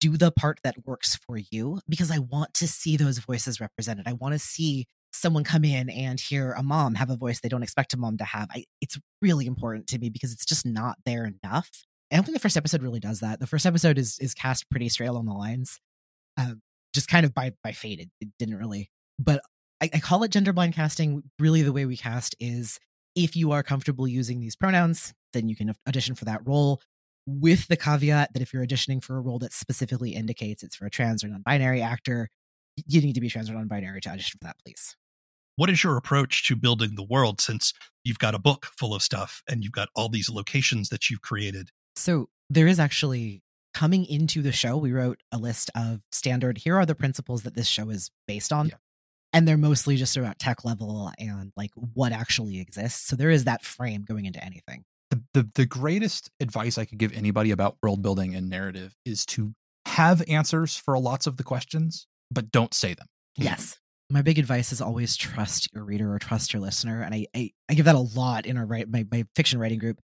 do 0.00 0.16
the 0.16 0.30
part 0.30 0.60
that 0.64 0.86
works 0.86 1.16
for 1.26 1.38
you 1.38 1.80
because 1.88 2.10
I 2.10 2.18
want 2.18 2.52
to 2.54 2.68
see 2.68 2.96
those 2.96 3.18
voices 3.18 3.60
represented. 3.60 4.06
I 4.06 4.12
want 4.12 4.34
to 4.34 4.38
see 4.38 4.86
someone 5.12 5.44
come 5.44 5.64
in 5.64 5.88
and 5.88 6.20
hear 6.20 6.52
a 6.52 6.62
mom 6.62 6.94
have 6.96 7.08
a 7.08 7.16
voice 7.16 7.40
they 7.40 7.48
don't 7.48 7.62
expect 7.62 7.94
a 7.94 7.96
mom 7.96 8.18
to 8.18 8.24
have. 8.24 8.48
I, 8.50 8.64
it's 8.80 8.98
really 9.22 9.46
important 9.46 9.86
to 9.88 9.98
me 9.98 10.10
because 10.10 10.32
it's 10.32 10.44
just 10.44 10.66
not 10.66 10.98
there 11.06 11.24
enough. 11.24 11.70
And 12.10 12.16
I 12.16 12.16
don't 12.16 12.26
think 12.26 12.36
the 12.36 12.40
first 12.40 12.56
episode 12.56 12.82
really 12.82 13.00
does 13.00 13.20
that. 13.20 13.40
The 13.40 13.46
first 13.46 13.64
episode 13.64 13.96
is 13.96 14.18
is 14.18 14.34
cast 14.34 14.68
pretty 14.70 14.88
straight 14.88 15.06
along 15.06 15.26
the 15.26 15.32
lines, 15.32 15.80
um, 16.36 16.60
just 16.92 17.08
kind 17.08 17.26
of 17.26 17.34
by 17.34 17.52
by 17.62 17.72
fate. 17.72 18.00
It, 18.00 18.10
it 18.20 18.28
didn't 18.38 18.56
really, 18.56 18.90
but 19.18 19.40
I, 19.80 19.90
I 19.94 20.00
call 20.00 20.22
it 20.22 20.30
gender 20.30 20.52
blind 20.52 20.74
casting. 20.74 21.22
Really, 21.38 21.62
the 21.62 21.72
way 21.72 21.86
we 21.86 21.96
cast 21.96 22.34
is 22.40 22.78
if 23.14 23.36
you 23.36 23.52
are 23.52 23.62
comfortable 23.62 24.08
using 24.08 24.40
these 24.40 24.56
pronouns, 24.56 25.14
then 25.32 25.48
you 25.48 25.56
can 25.56 25.74
audition 25.88 26.14
for 26.14 26.24
that 26.24 26.40
role. 26.46 26.80
With 27.26 27.68
the 27.68 27.76
caveat 27.76 28.34
that 28.34 28.42
if 28.42 28.52
you're 28.52 28.66
auditioning 28.66 29.02
for 29.02 29.16
a 29.16 29.20
role 29.20 29.38
that 29.38 29.52
specifically 29.52 30.10
indicates 30.10 30.62
it's 30.62 30.76
for 30.76 30.84
a 30.84 30.90
trans 30.90 31.24
or 31.24 31.28
non-binary 31.28 31.80
actor, 31.80 32.28
you 32.86 33.00
need 33.00 33.14
to 33.14 33.20
be 33.20 33.30
trans 33.30 33.48
or 33.48 33.54
non-binary 33.54 34.02
to 34.02 34.10
audition 34.10 34.38
for 34.38 34.46
that, 34.46 34.56
please. 34.64 34.94
What 35.56 35.70
is 35.70 35.84
your 35.84 35.96
approach 35.96 36.46
to 36.48 36.56
building 36.56 36.96
the 36.96 37.04
world 37.04 37.40
since 37.40 37.72
you've 38.02 38.18
got 38.18 38.34
a 38.34 38.38
book 38.38 38.66
full 38.76 38.94
of 38.94 39.02
stuff 39.02 39.42
and 39.48 39.62
you've 39.62 39.72
got 39.72 39.88
all 39.94 40.08
these 40.08 40.28
locations 40.28 40.88
that 40.88 41.08
you've 41.08 41.22
created? 41.22 41.70
So 41.96 42.28
there 42.50 42.66
is 42.66 42.80
actually 42.80 43.43
coming 43.74 44.06
into 44.06 44.40
the 44.40 44.52
show, 44.52 44.76
we 44.76 44.92
wrote 44.92 45.20
a 45.32 45.38
list 45.38 45.70
of 45.74 46.00
standard, 46.12 46.58
here 46.58 46.76
are 46.76 46.86
the 46.86 46.94
principles 46.94 47.42
that 47.42 47.54
this 47.54 47.66
show 47.66 47.90
is 47.90 48.10
based 48.26 48.52
on. 48.52 48.68
Yeah. 48.68 48.74
And 49.32 49.48
they're 49.48 49.56
mostly 49.56 49.96
just 49.96 50.16
about 50.16 50.38
tech 50.38 50.64
level 50.64 51.10
and 51.18 51.52
like 51.56 51.72
what 51.74 52.12
actually 52.12 52.60
exists. 52.60 53.08
So 53.08 53.16
there 53.16 53.30
is 53.30 53.44
that 53.44 53.64
frame 53.64 54.04
going 54.06 54.26
into 54.26 54.42
anything. 54.42 54.84
The, 55.10 55.22
the 55.34 55.50
the 55.54 55.66
greatest 55.66 56.30
advice 56.40 56.78
I 56.78 56.84
could 56.84 56.98
give 56.98 57.12
anybody 57.12 57.50
about 57.50 57.76
world 57.82 58.00
building 58.00 58.34
and 58.34 58.48
narrative 58.48 58.94
is 59.04 59.26
to 59.26 59.52
have 59.86 60.22
answers 60.28 60.76
for 60.76 60.98
lots 60.98 61.26
of 61.26 61.36
the 61.36 61.42
questions, 61.42 62.06
but 62.30 62.52
don't 62.52 62.72
say 62.72 62.94
them. 62.94 63.06
Yes. 63.36 63.78
My 64.08 64.22
big 64.22 64.38
advice 64.38 64.70
is 64.70 64.80
always 64.80 65.16
trust 65.16 65.68
your 65.74 65.82
reader 65.82 66.12
or 66.14 66.18
trust 66.18 66.52
your 66.52 66.62
listener. 66.62 67.02
And 67.02 67.14
I, 67.14 67.26
I, 67.34 67.50
I 67.68 67.74
give 67.74 67.86
that 67.86 67.94
a 67.94 67.98
lot 67.98 68.46
in 68.46 68.56
our 68.56 68.66
my, 68.66 69.04
my 69.10 69.24
fiction 69.34 69.58
writing 69.58 69.78
group 69.78 69.98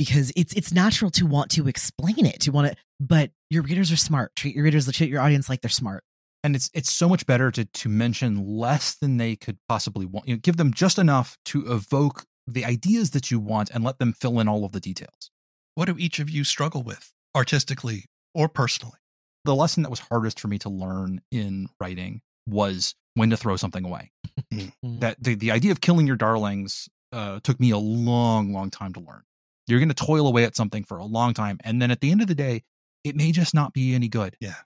because 0.00 0.32
it's 0.34 0.54
it's 0.54 0.72
natural 0.72 1.10
to 1.10 1.26
want 1.26 1.50
to 1.50 1.68
explain 1.68 2.24
it, 2.24 2.40
to 2.40 2.50
want 2.50 2.72
to, 2.72 2.76
but 2.98 3.32
your 3.50 3.62
readers 3.62 3.92
are 3.92 3.98
smart. 3.98 4.34
Treat 4.34 4.54
your 4.54 4.64
readers, 4.64 4.90
treat 4.90 5.10
your 5.10 5.20
audience 5.20 5.50
like 5.50 5.60
they're 5.60 5.68
smart. 5.68 6.04
And 6.42 6.56
it's 6.56 6.70
it's 6.72 6.90
so 6.90 7.06
much 7.06 7.26
better 7.26 7.50
to 7.50 7.66
to 7.66 7.88
mention 7.90 8.46
less 8.56 8.94
than 8.94 9.18
they 9.18 9.36
could 9.36 9.58
possibly 9.68 10.06
want. 10.06 10.26
You 10.26 10.36
know, 10.36 10.40
give 10.42 10.56
them 10.56 10.72
just 10.72 10.98
enough 10.98 11.36
to 11.46 11.70
evoke 11.70 12.24
the 12.46 12.64
ideas 12.64 13.10
that 13.10 13.30
you 13.30 13.38
want 13.38 13.68
and 13.74 13.84
let 13.84 13.98
them 13.98 14.14
fill 14.14 14.40
in 14.40 14.48
all 14.48 14.64
of 14.64 14.72
the 14.72 14.80
details. 14.80 15.30
What 15.74 15.84
do 15.84 15.96
each 15.98 16.18
of 16.18 16.30
you 16.30 16.44
struggle 16.44 16.82
with 16.82 17.12
artistically 17.36 18.06
or 18.34 18.48
personally? 18.48 19.00
The 19.44 19.54
lesson 19.54 19.82
that 19.82 19.90
was 19.90 20.00
hardest 20.00 20.40
for 20.40 20.48
me 20.48 20.58
to 20.60 20.70
learn 20.70 21.20
in 21.30 21.68
writing 21.78 22.22
was 22.46 22.94
when 23.12 23.28
to 23.28 23.36
throw 23.36 23.56
something 23.56 23.84
away. 23.84 24.12
that 24.82 25.16
the, 25.20 25.34
the 25.34 25.50
idea 25.50 25.72
of 25.72 25.82
killing 25.82 26.06
your 26.06 26.16
darlings 26.16 26.88
uh, 27.12 27.40
took 27.42 27.60
me 27.60 27.70
a 27.70 27.78
long, 27.78 28.54
long 28.54 28.70
time 28.70 28.94
to 28.94 29.00
learn. 29.00 29.22
You're 29.66 29.78
going 29.78 29.88
to 29.88 29.94
toil 29.94 30.26
away 30.26 30.44
at 30.44 30.56
something 30.56 30.84
for 30.84 30.98
a 30.98 31.04
long 31.04 31.34
time. 31.34 31.58
And 31.64 31.80
then 31.80 31.90
at 31.90 32.00
the 32.00 32.10
end 32.10 32.22
of 32.22 32.26
the 32.26 32.34
day, 32.34 32.62
it 33.04 33.16
may 33.16 33.32
just 33.32 33.54
not 33.54 33.72
be 33.72 33.94
any 33.94 34.08
good. 34.08 34.36
Yeah. 34.40 34.56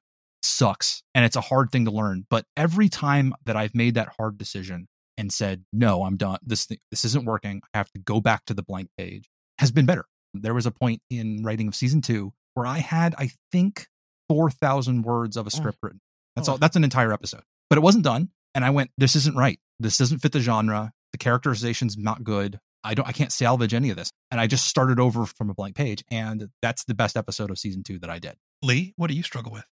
sucks. 0.43 1.03
And 1.15 1.25
it's 1.25 1.37
a 1.37 1.41
hard 1.41 1.71
thing 1.71 1.85
to 1.85 1.91
learn. 1.91 2.27
But 2.31 2.47
every 2.57 2.89
time 2.89 3.35
that 3.45 3.57
I've 3.57 3.75
made 3.75 3.95
that 3.95 4.09
hard 4.19 4.39
decision 4.39 4.89
and 5.17 5.33
said, 5.33 5.65
no, 5.73 6.05
I'm 6.05 6.17
done. 6.17 6.39
This, 6.43 6.67
thing, 6.67 6.79
this 6.91 7.05
isn't 7.05 7.25
working. 7.25 7.63
I 7.73 7.79
have 7.79 7.91
to 7.93 7.99
go 7.99 8.21
back 8.21 8.45
to 8.47 8.55
the 8.55 8.63
blank 8.63 8.89
page 8.99 9.29
has 9.59 9.71
been 9.71 9.87
better. 9.87 10.07
There 10.33 10.55
was 10.55 10.67
a 10.67 10.71
point 10.71 11.01
in 11.11 11.45
writing 11.45 11.69
of 11.69 11.75
season 11.75 12.03
two 12.03 12.33
where 12.55 12.67
I 12.67 12.79
had, 12.79 13.15
I 13.19 13.31
think, 13.53 13.87
4,000 14.29 15.03
words 15.03 15.37
of 15.37 15.47
a 15.47 15.51
mm. 15.51 15.57
script 15.57 15.79
written. 15.83 16.01
That's 16.37 16.49
oh. 16.49 16.53
all. 16.53 16.59
That's 16.59 16.77
an 16.77 16.85
entire 16.85 17.13
episode, 17.13 17.43
but 17.69 17.79
it 17.79 17.83
wasn't 17.83 18.05
done. 18.05 18.31
And 18.55 18.65
I 18.65 18.71
went, 18.71 18.91
this 18.99 19.17
isn't 19.17 19.37
right. 19.37 19.59
This 19.79 19.99
doesn't 19.99 20.21
fit 20.21 20.33
the 20.33 20.41
genre. 20.41 20.93
The 21.13 21.19
characterization's 21.19 21.97
not 21.97 22.25
good. 22.25 22.59
I 22.85 22.95
don't, 22.95 23.09
I 23.09 23.13
can't 23.13 23.33
salvage 23.33 23.73
any 23.75 23.91
of 23.91 23.97
this. 23.97 24.11
And 24.31 24.41
I 24.41 24.47
just 24.47 24.67
started 24.67 25.01
over 25.01 25.25
from 25.27 25.51
a 25.51 25.55
blank 25.55 25.75
page. 25.75 26.05
And 26.11 26.49
that's 26.63 26.85
the 26.85 26.95
best 26.95 27.17
episode 27.17 27.51
of 27.51 27.59
season 27.59 27.83
two 27.83 27.99
that 28.01 28.11
I 28.11 28.19
did. 28.19 28.35
Lee, 28.63 28.93
what 28.97 29.09
do 29.09 29.15
you 29.15 29.23
struggle 29.23 29.53
with? 29.53 29.65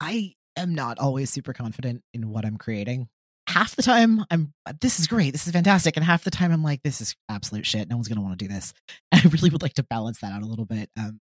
I 0.00 0.34
am 0.56 0.74
not 0.74 0.98
always 0.98 1.30
super 1.30 1.52
confident 1.52 2.02
in 2.14 2.30
what 2.30 2.44
I'm 2.44 2.56
creating. 2.56 3.08
Half 3.48 3.74
the 3.76 3.82
time, 3.82 4.24
I'm 4.30 4.52
this 4.80 5.00
is 5.00 5.06
great, 5.08 5.32
this 5.32 5.46
is 5.46 5.52
fantastic, 5.52 5.96
and 5.96 6.04
half 6.04 6.22
the 6.22 6.30
time, 6.30 6.52
I'm 6.52 6.62
like, 6.62 6.82
this 6.84 7.00
is 7.00 7.16
absolute 7.28 7.66
shit. 7.66 7.88
No 7.88 7.96
one's 7.96 8.06
gonna 8.06 8.20
want 8.20 8.38
to 8.38 8.44
do 8.46 8.52
this. 8.52 8.72
And 9.10 9.22
I 9.24 9.28
really 9.28 9.50
would 9.50 9.62
like 9.62 9.74
to 9.74 9.82
balance 9.82 10.20
that 10.20 10.32
out 10.32 10.42
a 10.42 10.46
little 10.46 10.66
bit. 10.66 10.88
Um, 10.98 11.20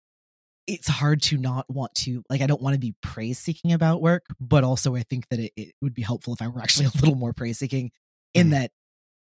it's 0.67 0.88
hard 0.88 1.23
to 1.23 1.38
not 1.38 1.65
want 1.69 1.95
to 1.95 2.21
like. 2.29 2.41
I 2.41 2.45
don't 2.47 2.62
want 2.62 2.75
to 2.75 2.79
be 2.79 2.93
praise 3.01 3.39
seeking 3.39 3.73
about 3.73 4.01
work, 4.03 4.25
but 4.39 4.63
also 4.63 4.95
I 4.95 5.01
think 5.10 5.27
that 5.29 5.39
it, 5.39 5.51
it 5.55 5.73
would 5.82 5.95
be 5.95 6.03
helpful 6.03 6.34
if 6.36 6.41
I 6.43 6.47
were 6.49 6.62
actually 6.62 6.86
a 6.86 6.91
little 6.99 7.15
more 7.15 7.34
praise 7.34 7.58
seeking. 7.58 7.89
In 8.36 8.49
Mm. 8.49 8.51
that, 8.51 8.71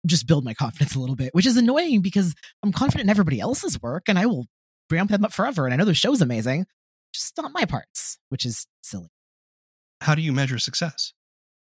just 0.07 0.27
build 0.27 0.45
my 0.45 0.55
confidence 0.55 0.95
a 0.95 1.01
little 1.01 1.17
bit, 1.17 1.35
which 1.35 1.47
is 1.47 1.57
annoying 1.57 2.01
because 2.01 2.35
I'm 2.63 2.73
confident 2.73 3.07
in 3.07 3.11
everybody 3.11 3.41
else's 3.41 3.81
work, 3.81 4.05
and 4.09 4.19
I 4.19 4.27
will 4.27 4.47
ramp 4.91 5.11
them 5.11 5.25
up 5.25 5.33
forever. 5.33 5.65
And 5.65 5.75
I 5.75 5.77
know 5.77 5.85
the 5.85 5.95
show's 5.95 6.21
amazing, 6.21 6.67
just 7.13 7.37
not 7.37 7.53
my 7.53 7.65
parts, 7.65 8.19
which 8.29 8.45
is 8.45 8.67
silly. 8.83 9.09
How 10.01 10.15
do 10.15 10.23
you 10.23 10.33
measure 10.33 10.59
success? 10.59 11.13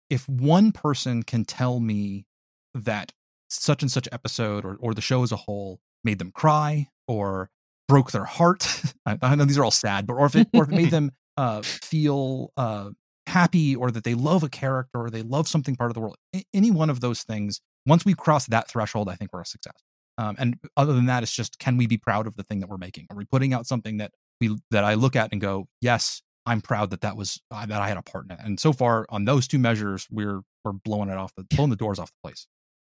if 0.09 0.27
one 0.27 0.71
person 0.71 1.23
can 1.23 1.45
tell 1.45 1.79
me 1.79 2.25
that 2.73 3.11
such 3.49 3.81
and 3.81 3.91
such 3.91 4.07
episode 4.11 4.65
or, 4.65 4.77
or 4.79 4.93
the 4.93 5.01
show 5.01 5.23
as 5.23 5.31
a 5.31 5.37
whole 5.37 5.79
made 6.03 6.19
them 6.19 6.31
cry 6.31 6.87
or 7.07 7.49
broke 7.87 8.11
their 8.11 8.25
heart 8.25 8.81
I, 9.05 9.17
I 9.21 9.35
know 9.35 9.45
these 9.45 9.57
are 9.57 9.63
all 9.63 9.71
sad 9.71 10.05
but 10.05 10.13
or 10.13 10.25
if 10.25 10.35
it, 10.35 10.47
or 10.53 10.63
if 10.63 10.69
it 10.69 10.75
made 10.75 10.91
them 10.91 11.11
uh, 11.37 11.61
feel 11.61 12.51
uh, 12.57 12.89
happy 13.27 13.75
or 13.75 13.91
that 13.91 14.03
they 14.03 14.15
love 14.15 14.43
a 14.43 14.49
character 14.49 14.99
or 15.01 15.09
they 15.09 15.21
love 15.21 15.47
something 15.47 15.75
part 15.75 15.91
of 15.91 15.95
the 15.95 16.01
world 16.01 16.17
any 16.53 16.71
one 16.71 16.89
of 16.89 16.99
those 16.99 17.23
things 17.23 17.61
once 17.87 18.05
we 18.05 18.13
cross 18.13 18.45
that 18.47 18.69
threshold 18.69 19.09
i 19.09 19.15
think 19.15 19.31
we're 19.33 19.41
a 19.41 19.45
success. 19.45 19.81
Um, 20.19 20.35
and 20.39 20.57
other 20.75 20.93
than 20.93 21.05
that 21.05 21.21
it's 21.23 21.31
just 21.31 21.59
can 21.59 21.77
we 21.77 21.85
be 21.85 21.97
proud 21.97 22.25
of 22.25 22.35
the 22.35 22.43
thing 22.43 22.59
that 22.59 22.69
we're 22.69 22.77
making? 22.77 23.05
Are 23.11 23.15
we 23.15 23.25
putting 23.25 23.53
out 23.53 23.67
something 23.67 23.97
that 23.97 24.11
we 24.41 24.57
that 24.71 24.83
i 24.83 24.93
look 24.93 25.15
at 25.15 25.31
and 25.31 25.41
go 25.41 25.67
yes 25.81 26.21
i'm 26.45 26.61
proud 26.61 26.89
that 26.91 27.01
that 27.01 27.15
was 27.15 27.39
uh, 27.51 27.65
that 27.65 27.81
i 27.81 27.87
had 27.87 27.97
a 27.97 28.01
part 28.01 28.25
in 28.25 28.31
it. 28.31 28.39
And 28.43 28.59
so 28.59 28.73
far 28.73 29.05
on 29.09 29.25
those 29.25 29.47
two 29.47 29.59
measures 29.59 30.07
we're 30.11 30.41
we're 30.63 30.73
blowing 30.73 31.09
it 31.09 31.17
off 31.17 31.33
the 31.35 31.43
blowing 31.43 31.69
the 31.69 31.75
doors 31.75 31.99
off 31.99 32.09
the 32.09 32.29
place. 32.29 32.47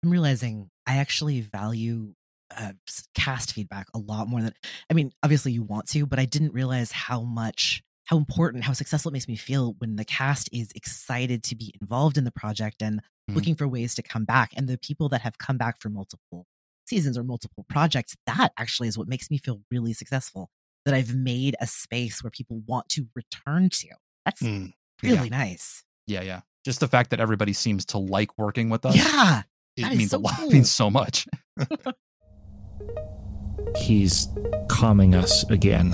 I'm 0.02 0.10
realizing 0.10 0.70
I 0.86 0.96
actually 0.96 1.40
value 1.42 2.14
uh, 2.56 2.72
cast 3.14 3.52
feedback 3.52 3.86
a 3.94 3.98
lot 3.98 4.28
more 4.28 4.40
than 4.40 4.52
I 4.90 4.94
mean, 4.94 5.12
obviously 5.22 5.52
you 5.52 5.62
want 5.62 5.86
to, 5.88 6.06
but 6.06 6.18
I 6.18 6.24
didn't 6.24 6.52
realize 6.52 6.90
how 6.90 7.22
much, 7.22 7.82
how 8.06 8.16
important, 8.16 8.64
how 8.64 8.72
successful 8.72 9.10
it 9.10 9.12
makes 9.12 9.28
me 9.28 9.36
feel 9.36 9.74
when 9.78 9.96
the 9.96 10.04
cast 10.04 10.48
is 10.52 10.72
excited 10.74 11.42
to 11.44 11.54
be 11.54 11.72
involved 11.80 12.18
in 12.18 12.24
the 12.24 12.32
project 12.32 12.82
and 12.82 13.00
Mhm. 13.30 13.34
looking 13.34 13.54
for 13.54 13.66
ways 13.68 13.94
to 13.96 14.02
come 14.02 14.24
back. 14.24 14.52
And 14.56 14.68
the 14.68 14.78
people 14.78 15.08
that 15.10 15.20
have 15.22 15.38
come 15.38 15.56
back 15.58 15.80
for 15.80 15.88
multiple 15.88 16.46
seasons 16.86 17.16
or 17.16 17.22
multiple 17.22 17.64
projects, 17.68 18.16
that 18.26 18.52
actually 18.58 18.88
is 18.88 18.98
what 18.98 19.08
makes 19.08 19.30
me 19.30 19.38
feel 19.38 19.62
really 19.70 19.92
successful. 19.92 20.50
That 20.84 20.94
I've 20.94 21.14
made 21.14 21.56
a 21.60 21.66
space 21.66 22.22
where 22.22 22.30
people 22.30 22.60
want 22.66 22.88
to 22.90 23.06
return 23.14 23.68
to. 23.70 23.88
That's 24.24 24.42
Mm. 24.42 24.72
really 25.02 25.30
nice. 25.30 25.82
yeah 26.06 26.22
yeah 26.22 26.40
just 26.64 26.80
the 26.80 26.88
fact 26.88 27.10
that 27.10 27.20
everybody 27.20 27.52
seems 27.52 27.84
to 27.86 27.96
like 27.98 28.36
working 28.36 28.68
with 28.68 28.84
us 28.84 28.96
Yeah. 28.96 29.42
it 29.76 29.96
means 29.96 30.10
so 30.10 30.16
a 30.16 30.18
lot 30.18 30.34
cool. 30.36 30.46
it 30.50 30.52
means 30.52 30.70
so 30.70 30.90
much 30.90 31.26
He's 33.76 34.26
calming 34.68 35.14
us 35.14 35.44
again. 35.50 35.90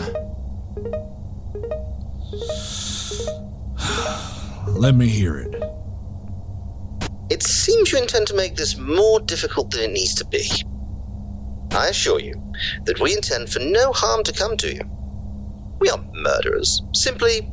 Let 4.69 4.95
me 4.95 5.09
hear 5.09 5.37
it. 5.39 5.55
It 7.29 7.43
seems 7.43 7.91
you 7.91 7.99
intend 7.99 8.29
to 8.29 8.35
make 8.35 8.55
this 8.55 8.79
more 8.79 9.21
difficult 9.21 9.71
than 9.71 9.83
it 9.83 9.93
needs 9.93 10.15
to 10.15 10.25
be. 10.25 10.49
I 11.73 11.89
assure 11.89 12.21
you 12.21 12.35
that 12.85 13.01
we 13.01 13.15
intend 13.15 13.51
for 13.51 13.59
no 13.59 13.93
harm 13.93 14.23
to 14.25 14.33
come 14.33 14.57
to 14.59 14.73
you. 14.73 14.81
We 15.81 15.91
are 15.91 16.05
murderers, 16.15 16.83
simply 16.95 17.51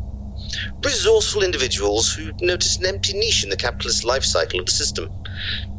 resourceful 0.83 1.43
individuals 1.43 2.13
who 2.13 2.31
noticed 2.41 2.79
an 2.79 2.85
empty 2.85 3.17
niche 3.17 3.43
in 3.43 3.49
the 3.49 3.57
capitalist 3.57 4.03
life 4.03 4.23
cycle 4.23 4.59
of 4.59 4.67
the 4.67 4.71
system 4.71 5.09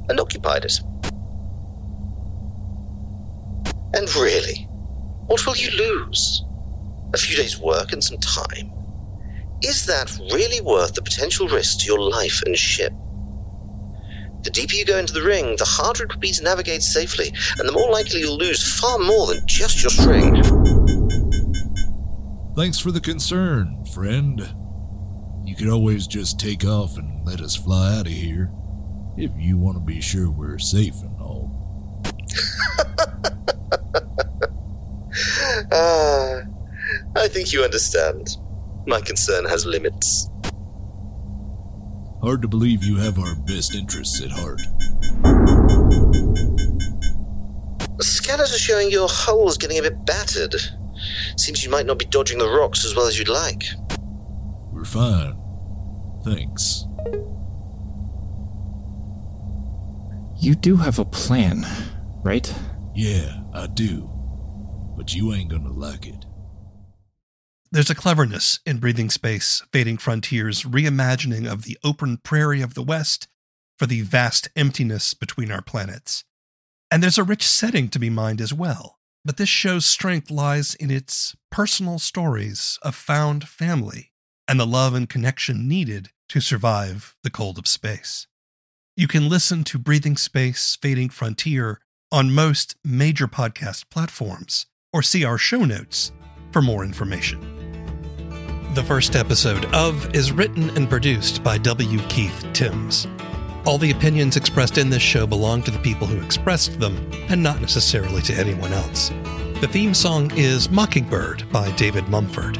and 0.09 0.18
occupied 0.18 0.64
it. 0.64 0.80
And 3.94 4.12
really, 4.16 4.68
what 5.26 5.46
will 5.46 5.57
you 5.57 5.70
lose? 5.70 6.44
A 7.14 7.16
few 7.16 7.37
days' 7.37 7.61
work 7.61 7.92
and 7.92 8.02
some 8.02 8.18
time. 8.18 8.72
Is 9.62 9.87
that 9.87 10.18
really 10.33 10.61
worth 10.61 10.94
the 10.94 11.02
potential 11.02 11.46
risk 11.46 11.78
to 11.80 11.87
your 11.87 12.00
life 12.00 12.42
and 12.44 12.59
ship? 12.59 12.92
The 14.44 14.50
deeper 14.50 14.74
you 14.74 14.85
go 14.85 14.98
into 14.98 15.14
the 15.14 15.22
ring, 15.22 15.57
the 15.57 15.64
harder 15.64 16.04
it 16.04 16.12
will 16.12 16.20
be 16.20 16.30
to 16.33 16.44
navigate 16.44 16.83
safely, 16.83 17.33
and 17.59 17.66
the 17.66 17.72
more 17.72 17.90
likely 17.90 18.20
you'll 18.20 18.37
lose 18.37 18.78
far 18.78 18.98
more 18.98 19.26
than 19.26 19.46
just 19.46 19.83
your 19.83 19.90
string. 19.90 20.42
Thanks 22.54 22.78
for 22.78 22.92
the 22.92 23.00
concern, 23.00 23.85
friend. 23.87 24.54
You 25.44 25.57
could 25.57 25.68
always 25.68 26.07
just 26.07 26.38
take 26.38 26.64
off 26.64 26.98
and 26.98 27.26
let 27.26 27.40
us 27.40 27.57
fly 27.57 27.96
out 27.98 28.07
of 28.07 28.12
here. 28.12 28.52
If 29.16 29.33
you 29.37 29.59
want 29.59 29.76
to 29.76 29.80
be 29.80 30.00
sure 30.00 30.30
we're 30.30 30.59
safe 30.59 31.00
and 31.02 31.18
all. 31.20 31.50
Ah, 35.70 36.40
I 37.16 37.28
think 37.28 37.52
you 37.52 37.62
understand. 37.62 38.37
My 38.87 39.00
concern 39.00 39.44
has 39.44 39.64
limits. 39.64 40.28
Hard 42.24 42.40
to 42.40 42.48
believe 42.48 42.82
you 42.82 42.96
have 42.96 43.18
our 43.18 43.34
best 43.34 43.74
interests 43.74 44.22
at 44.22 44.30
heart. 44.30 44.58
Scanners 48.00 48.54
are 48.54 48.58
showing 48.58 48.90
your 48.90 49.08
hull's 49.10 49.58
getting 49.58 49.78
a 49.78 49.82
bit 49.82 50.06
battered. 50.06 50.54
Seems 51.37 51.62
you 51.62 51.70
might 51.70 51.84
not 51.84 51.98
be 51.98 52.06
dodging 52.06 52.38
the 52.38 52.48
rocks 52.48 52.87
as 52.87 52.96
well 52.96 53.06
as 53.06 53.18
you'd 53.18 53.28
like. 53.28 53.64
We're 54.72 54.87
fine. 54.87 55.38
Thanks. 56.24 56.87
You 60.38 60.54
do 60.54 60.76
have 60.76 60.98
a 60.98 61.04
plan, 61.04 61.66
right? 62.22 62.50
Yeah, 62.94 63.42
I 63.52 63.66
do. 63.66 64.08
But 64.96 65.14
you 65.14 65.34
ain't 65.34 65.50
gonna 65.50 65.72
like 65.74 66.06
it. 66.06 66.24
There's 67.74 67.90
a 67.90 67.94
cleverness 67.96 68.60
in 68.64 68.78
Breathing 68.78 69.10
Space, 69.10 69.60
Fading 69.72 69.98
Frontiers' 69.98 70.62
reimagining 70.62 71.50
of 71.50 71.64
the 71.64 71.76
open 71.82 72.18
prairie 72.18 72.62
of 72.62 72.74
the 72.74 72.84
West 72.84 73.26
for 73.76 73.87
the 73.87 74.02
vast 74.02 74.48
emptiness 74.54 75.12
between 75.12 75.50
our 75.50 75.60
planets. 75.60 76.22
And 76.88 77.02
there's 77.02 77.18
a 77.18 77.24
rich 77.24 77.44
setting 77.44 77.88
to 77.88 77.98
be 77.98 78.10
mined 78.10 78.40
as 78.40 78.54
well. 78.54 79.00
But 79.24 79.38
this 79.38 79.48
show's 79.48 79.84
strength 79.87 80.30
lies 80.30 80.76
in 80.76 80.92
its 80.92 81.34
personal 81.50 81.98
stories 81.98 82.78
of 82.82 82.94
found 82.94 83.48
family 83.48 84.12
and 84.46 84.60
the 84.60 84.66
love 84.66 84.94
and 84.94 85.08
connection 85.08 85.66
needed 85.66 86.10
to 86.28 86.40
survive 86.40 87.16
the 87.24 87.30
cold 87.30 87.58
of 87.58 87.66
space. 87.66 88.28
You 88.96 89.08
can 89.08 89.28
listen 89.28 89.64
to 89.64 89.80
Breathing 89.80 90.16
Space, 90.16 90.78
Fading 90.80 91.08
Frontier 91.08 91.80
on 92.12 92.30
most 92.30 92.76
major 92.84 93.26
podcast 93.26 93.90
platforms 93.90 94.66
or 94.92 95.02
see 95.02 95.24
our 95.24 95.38
show 95.38 95.64
notes 95.64 96.12
for 96.52 96.62
more 96.62 96.84
information. 96.84 97.54
The 98.74 98.82
first 98.82 99.14
episode 99.14 99.66
of 99.66 100.12
is 100.16 100.32
written 100.32 100.70
and 100.70 100.90
produced 100.90 101.44
by 101.44 101.58
W. 101.58 102.00
Keith 102.08 102.44
Timms. 102.52 103.06
All 103.64 103.78
the 103.78 103.92
opinions 103.92 104.37
expressed 104.37 104.78
in 104.78 104.90
this 104.90 105.00
show 105.00 105.28
belong 105.28 105.62
to 105.62 105.70
the 105.70 105.78
people 105.78 106.08
who 106.08 106.20
expressed 106.20 106.80
them 106.80 107.08
and 107.28 107.40
not 107.40 107.60
necessarily 107.60 108.20
to 108.22 108.34
anyone 108.34 108.72
else. 108.72 109.10
The 109.60 109.68
theme 109.70 109.94
song 109.94 110.32
is 110.34 110.70
Mockingbird 110.70 111.48
by 111.52 111.70
David 111.76 112.08
Mumford. 112.08 112.58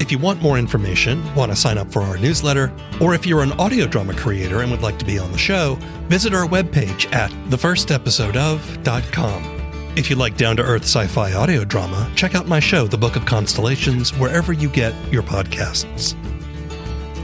If 0.00 0.10
you 0.10 0.16
want 0.16 0.40
more 0.40 0.58
information, 0.58 1.22
want 1.34 1.52
to 1.52 1.56
sign 1.56 1.76
up 1.76 1.92
for 1.92 2.00
our 2.00 2.16
newsletter, 2.16 2.72
or 2.98 3.12
if 3.12 3.26
you're 3.26 3.42
an 3.42 3.52
audio 3.52 3.86
drama 3.86 4.14
creator 4.14 4.62
and 4.62 4.70
would 4.70 4.80
like 4.80 4.98
to 5.00 5.04
be 5.04 5.18
on 5.18 5.30
the 5.30 5.36
show, 5.36 5.74
visit 6.08 6.32
our 6.32 6.48
webpage 6.48 7.12
at 7.12 7.30
thefirstepisodeof.com. 7.50 9.59
If 10.00 10.08
you 10.08 10.16
like 10.16 10.38
down 10.38 10.56
to 10.56 10.62
earth 10.62 10.84
sci 10.84 11.06
fi 11.08 11.34
audio 11.34 11.62
drama, 11.62 12.10
check 12.16 12.34
out 12.34 12.48
my 12.48 12.58
show, 12.58 12.86
The 12.86 12.96
Book 12.96 13.16
of 13.16 13.26
Constellations, 13.26 14.16
wherever 14.16 14.50
you 14.50 14.70
get 14.70 14.94
your 15.12 15.22
podcasts. 15.22 16.14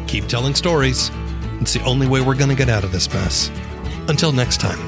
Keep 0.06 0.26
telling 0.26 0.54
stories. 0.54 1.10
It's 1.58 1.72
the 1.72 1.82
only 1.84 2.06
way 2.06 2.20
we're 2.20 2.34
going 2.34 2.50
to 2.50 2.54
get 2.54 2.68
out 2.68 2.84
of 2.84 2.92
this 2.92 3.10
mess. 3.14 3.50
Until 4.08 4.30
next 4.30 4.60
time. 4.60 4.78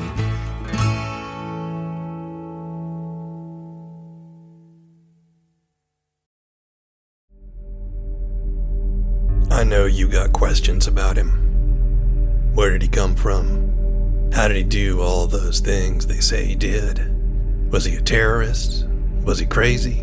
I 9.50 9.64
know 9.64 9.86
you 9.86 10.08
got 10.08 10.34
questions 10.34 10.86
about 10.86 11.16
him. 11.16 12.52
Where 12.54 12.70
did 12.70 12.82
he 12.82 12.88
come 12.88 13.16
from? 13.16 14.30
How 14.30 14.46
did 14.46 14.58
he 14.58 14.62
do 14.62 15.00
all 15.00 15.26
those 15.26 15.60
things 15.60 16.06
they 16.06 16.20
say 16.20 16.44
he 16.44 16.54
did? 16.54 17.17
Was 17.70 17.84
he 17.84 17.96
a 17.96 18.00
terrorist? 18.00 18.86
Was 19.24 19.38
he 19.38 19.44
crazy? 19.44 20.02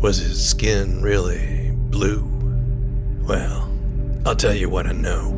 Was 0.00 0.18
his 0.18 0.48
skin 0.48 1.02
really 1.02 1.72
blue? 1.72 2.24
Well, 3.26 3.68
I'll 4.24 4.36
tell 4.36 4.54
you 4.54 4.68
what 4.68 4.86
I 4.86 4.92
know. 4.92 5.36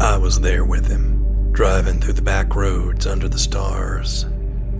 I 0.00 0.16
was 0.16 0.40
there 0.40 0.64
with 0.64 0.86
him, 0.86 1.50
driving 1.52 1.98
through 2.00 2.12
the 2.12 2.22
back 2.22 2.54
roads 2.54 3.08
under 3.08 3.28
the 3.28 3.38
stars. 3.38 4.26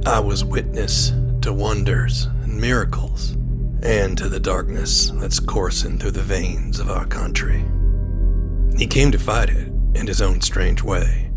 I 0.06 0.20
was 0.20 0.44
witness 0.44 1.12
to 1.42 1.52
wonders 1.52 2.26
and 2.44 2.61
miracles, 2.61 3.32
and 3.82 4.16
to 4.18 4.28
the 4.28 4.38
darkness 4.38 5.11
that's 5.14 5.40
coursing 5.40 5.98
through 5.98 6.12
the 6.12 6.22
veins 6.22 6.78
of 6.78 6.90
our 6.90 7.06
country. 7.06 7.64
He 8.76 8.87
came 8.87 9.11
to 9.11 9.18
fight 9.18 9.50
it 9.50 9.66
in 9.94 10.06
his 10.06 10.22
own 10.22 10.40
strange 10.40 10.80
way, 10.80 11.32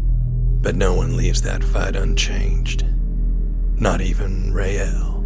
but 0.61 0.75
no 0.75 0.93
one 0.93 1.17
leaves 1.17 1.41
that 1.41 1.63
fight 1.63 1.95
unchanged. 1.95 2.85
Not 3.81 3.99
even 3.99 4.53
Rael. 4.53 5.25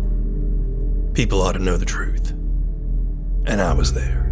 People 1.13 1.41
ought 1.41 1.51
to 1.51 1.59
know 1.59 1.75
the 1.75 1.83
truth. 1.83 2.31
And 3.45 3.59
I 3.59 3.73
was 3.73 3.91
there. 3.91 4.31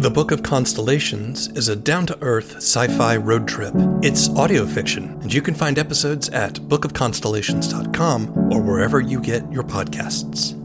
The 0.00 0.10
Book 0.10 0.32
of 0.32 0.42
Constellations 0.42 1.48
is 1.56 1.70
a 1.70 1.76
down 1.76 2.04
to 2.08 2.18
earth 2.20 2.56
sci 2.56 2.88
fi 2.88 3.16
road 3.16 3.48
trip. 3.48 3.72
It's 4.02 4.28
audio 4.36 4.66
fiction, 4.66 5.18
and 5.22 5.32
you 5.32 5.40
can 5.40 5.54
find 5.54 5.78
episodes 5.78 6.28
at 6.28 6.56
bookofconstellations.com 6.56 8.52
or 8.52 8.60
wherever 8.60 9.00
you 9.00 9.18
get 9.18 9.50
your 9.50 9.62
podcasts. 9.62 10.59